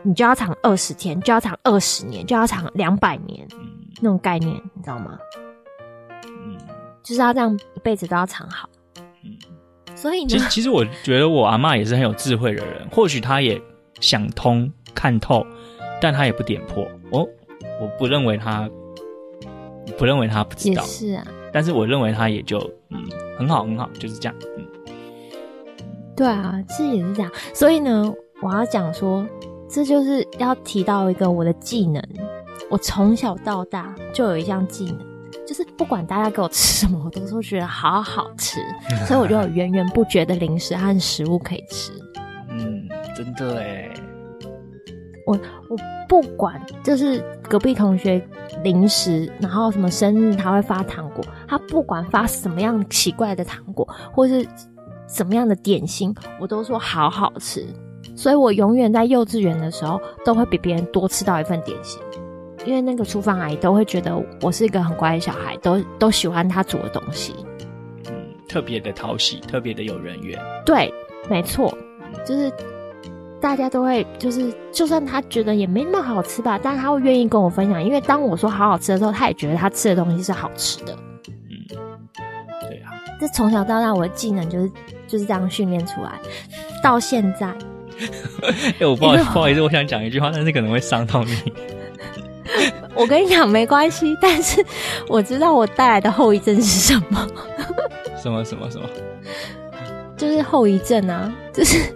[0.01, 3.69] 你就要藏二十天，就要藏二十年，就要藏两百年，嗯，
[4.01, 5.17] 那种概念，你知道吗？
[7.07, 8.69] 嗯，就是要这样一辈子都要藏好。
[9.23, 9.37] 嗯，
[9.95, 13.61] 所以呢，其实其实我觉得我阿妈也是很有智慧的人，或许她也
[14.01, 15.45] 想通看透，
[16.01, 16.83] 但她也不点破。
[17.11, 17.27] 哦，
[17.81, 18.69] 我不认为她，
[19.97, 21.25] 不认为她不知道，是啊。
[21.53, 22.99] 但是我认为她也就嗯
[23.37, 24.65] 很好很好，就是这样，嗯。
[26.15, 27.31] 对啊，其实也是这样。
[27.53, 29.25] 所以呢，我要讲说，
[29.69, 32.03] 这就是要提到一个我的技能。
[32.69, 34.97] 我从小到大就有一项技能，
[35.47, 38.59] 就是不管大家给我吃什么，我都说觉得好好吃，
[39.05, 41.91] 所以我就有 源源不绝的零食和食物可以吃。
[42.49, 43.89] 嗯，真的哎。
[45.25, 45.39] 我
[45.69, 45.77] 我
[46.07, 48.21] 不管，就是隔壁同学
[48.63, 54.45] 零食，然后什么生日他会发糖果，他不管发什么样奇怪的糖果，或是。
[55.09, 57.65] 什么样的点心，我都说好好吃，
[58.13, 61.97] 所以我永远在幼稚园的时候都会比别人多吃到一份点心，
[62.67, 67.33] 因为那个厨房阿姨都会觉得我是一个很乖的小孩，都都喜欢她煮的东西，
[68.07, 68.13] 嗯，
[68.47, 70.37] 特别的讨喜，特别的有人缘。
[70.65, 70.93] 对，
[71.29, 71.75] 没错，
[72.25, 72.51] 就是
[73.41, 80.93] 大家都会，就是就算他觉得也没那么好吃吧，但他会愿意跟我分享，因为当我说好好吃的时候，他也觉得他吃的东西是好吃的。
[81.25, 81.77] 嗯，
[82.69, 84.69] 对啊，这从小到大我的技能就是。
[85.07, 86.19] 就是这样训练出来，
[86.83, 87.47] 到现在。
[88.43, 91.31] 哎、欸，我不好意思，不好意思，我想讲一句话，但是可能会伤到你。
[92.95, 94.65] 我跟你讲没关系，但是
[95.07, 97.27] 我知道我带来的后遗症是什么。
[98.21, 98.87] 什么什么什么？
[100.17, 101.93] 就是后遗症啊，就是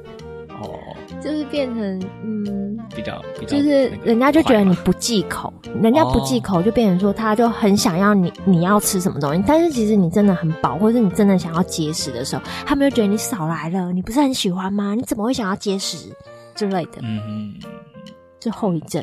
[0.49, 0.79] 哦，
[1.21, 2.59] 就是变成嗯。
[2.93, 14.93] 比较，比较就是人家就觉得你不忌口，人家不忌口就变成说他就很想要你，你要吃什么东西，但是其实你真的很饱，或者你真的想要节食的时候，他们就觉得你少来了，你不是很喜欢吗？
[14.93, 16.09] 你怎么会想要节食
[16.53, 16.99] 之类的？
[17.01, 17.53] 嗯嗯，
[18.41, 19.01] 就后遗症。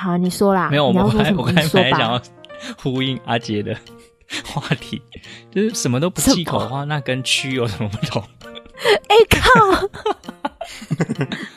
[0.00, 1.42] 好，你说啦，没有，你要说什么？
[1.42, 2.22] 我刚才本来想要
[2.82, 3.76] 呼应阿杰的
[4.46, 5.02] 话题，
[5.54, 8.22] 就是什么都不忌口的话，那跟蛆有什么不同？
[9.08, 9.50] 哎、欸、靠！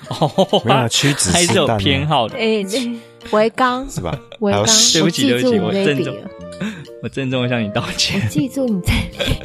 [0.27, 2.35] 哦，没有屈指还是有偏好的。
[2.35, 2.99] 哎、欸，
[3.31, 4.19] 维刚是吧？
[4.41, 6.13] 维刚，对不起，对不起，我郑重，
[7.01, 8.21] 我郑重向你道歉。
[8.21, 9.39] 我记住你这里。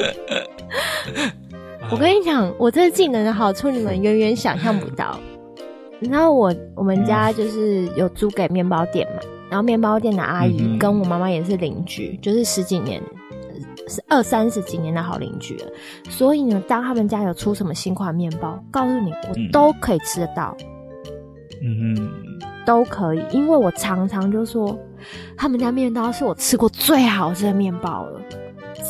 [1.91, 5.19] 我跟你讲，我这个技能的好处，你们远远想象不到。
[6.01, 9.21] 然后我我们家就是有租给面包店嘛，
[9.51, 13.03] 然后面包店的阿姨跟我妈妈也是邻居，就是十几年。
[13.91, 15.67] 是二三十几年的好邻居了，
[16.11, 20.55] 所以呢，当他们家有出什么新款面包，告诉你，我都可以吃得到，
[21.63, 22.11] 嗯嗯，
[22.67, 24.79] 都可以，因为我常常就说，
[25.39, 28.21] 他们家面包是我吃过最好吃的面包了。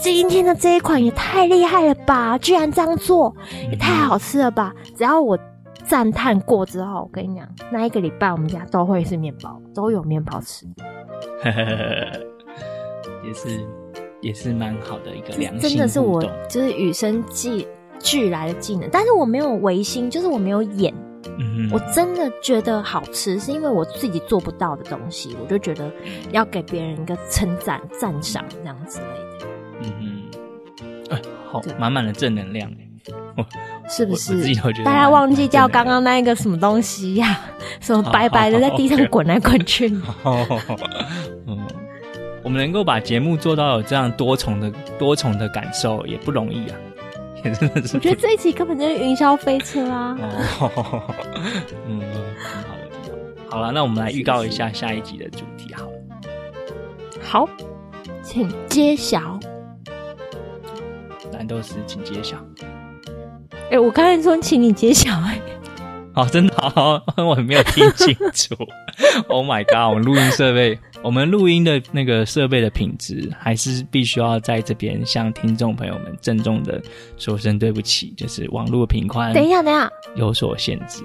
[0.03, 3.33] 今天的这一款也太厉害了吧，居然这样做，
[3.71, 4.75] 也太好吃了吧！
[4.97, 5.39] 只要我
[5.89, 10.66] 赞叹过之后，我跟你讲，那一个礼拜我们家都会是面包，都有面包吃，
[13.24, 13.66] 也是。
[14.20, 16.20] 也是蛮好的一个良心，真的是我
[16.51, 17.64] 就是与生俱
[18.01, 20.93] 俱来的技能，但是我没有违心，就是我没有演。
[21.39, 25.89] 嗯哼，我真的觉得好吃，是因为我自己做不到的东西，我就觉得
[26.32, 29.05] 要给别人一个称赞、赞赏这样之类
[29.39, 29.47] 的。
[29.82, 32.68] 嗯哼，哎，好，满满的正能量，
[33.89, 34.55] 是不是？
[34.84, 37.41] 大家忘记叫刚刚那个什么东西呀、啊？
[37.80, 39.89] 什么白白的在地上滚来滚去？
[41.47, 41.59] 嗯。
[42.45, 46.76] 我们能够把节目做到有这样多重的多重的感受也不容易啊，
[47.45, 47.97] 也真的是。
[47.97, 50.16] 我觉得这一集根本就是云霄飞车啊！
[50.61, 51.03] 哦，
[51.86, 55.93] 嗯，挺好了，那我们来预告一下下一集的主题好了。
[57.20, 57.49] 好，
[58.22, 59.39] 请揭晓。
[61.32, 62.36] 蓝豆丝，请揭晓。
[63.69, 65.43] 哎、欸，我刚才说请你揭晓哎、欸。
[66.14, 68.57] 好，真的好，我没有听清楚。
[69.29, 69.91] Oh my god！
[69.91, 70.79] 我们录音设备。
[71.03, 76.83] 我们录音的那个设备的品质，还是必须要在这边向听众朋友们郑重的
[77.16, 79.33] 说声对不起，就是网络频宽。
[79.33, 81.05] 等一下，等一下，有所限制。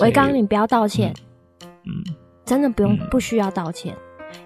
[0.00, 1.14] 维刚，你不要道歉。
[1.86, 2.04] 嗯，
[2.44, 3.96] 真的不用，嗯、不需要道歉。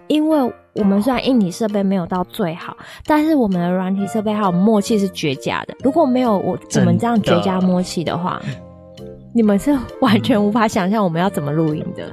[0.08, 5.74] 因为我们虽然硬体设备没有到最好，但是我们的软体设备还有默契是绝佳的。
[5.82, 8.40] 如果没有我我们这样绝佳默契的话，
[9.34, 12.10] 你们是完全无法想象我们要怎么录音的。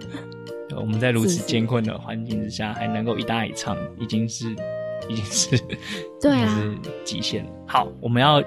[0.76, 4.50] 我们在如此艰困的环境之下，还能够一搭一唱，已经是，
[5.08, 5.58] 已经是，
[6.20, 7.50] 对啊，是极限了。
[7.68, 8.42] 好，我们要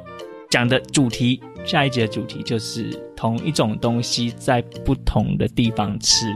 [0.51, 6.27] 讲的主题，下一集的主题就是同一种东西在不同的地方吃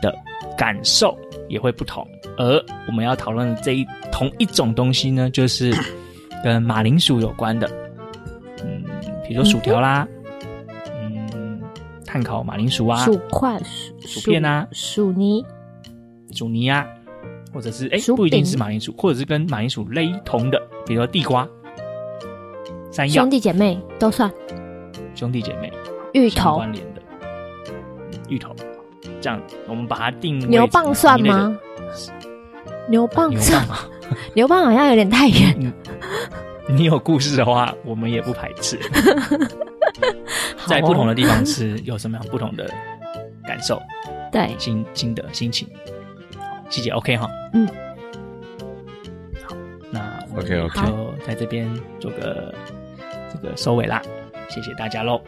[0.00, 0.14] 的
[0.60, 2.06] 感受也会不同。
[2.36, 5.74] 而我们要讨论的这一同一种东西呢，就是
[6.44, 7.66] 跟马铃薯有关的，
[8.62, 8.84] 嗯，
[9.26, 10.06] 比如说薯条啦。
[11.02, 11.62] 嗯
[12.04, 13.56] 炭烤马铃薯啊，薯块、
[14.00, 15.46] 薯片啊，薯泥、
[16.32, 16.84] 薯泥啊，
[17.54, 21.48] 或者是哎，不一定是马铃薯，或者是跟马铃薯类同的，比如说地瓜、
[22.90, 24.28] 山药，兄弟姐妹都算。
[25.14, 25.72] 兄弟姐妹，
[26.12, 27.00] 芋头关联的，
[28.28, 28.52] 芋头，
[29.20, 30.38] 这样我们把它定。
[30.48, 31.58] 牛蒡算吗？
[32.88, 33.78] 牛蒡算吗？
[34.34, 35.72] 牛蒡好像有点太远了。
[36.68, 38.78] 你有故事的话，我们也不排斥。
[40.66, 42.68] 在不同的地方吃，有什么样不同的
[43.46, 43.80] 感受？
[44.30, 45.66] 对，心心得心情，
[46.68, 47.28] 细节 OK 哈。
[47.52, 47.66] 嗯，
[49.42, 49.56] 好，
[49.90, 52.54] 那 OK OK，就在这边做个
[53.32, 54.00] 这个收尾啦，
[54.48, 55.20] 谢谢大家喽。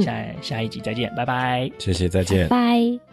[0.00, 1.70] 下下一集再见，拜拜。
[1.78, 3.11] 谢谢，再见，拜。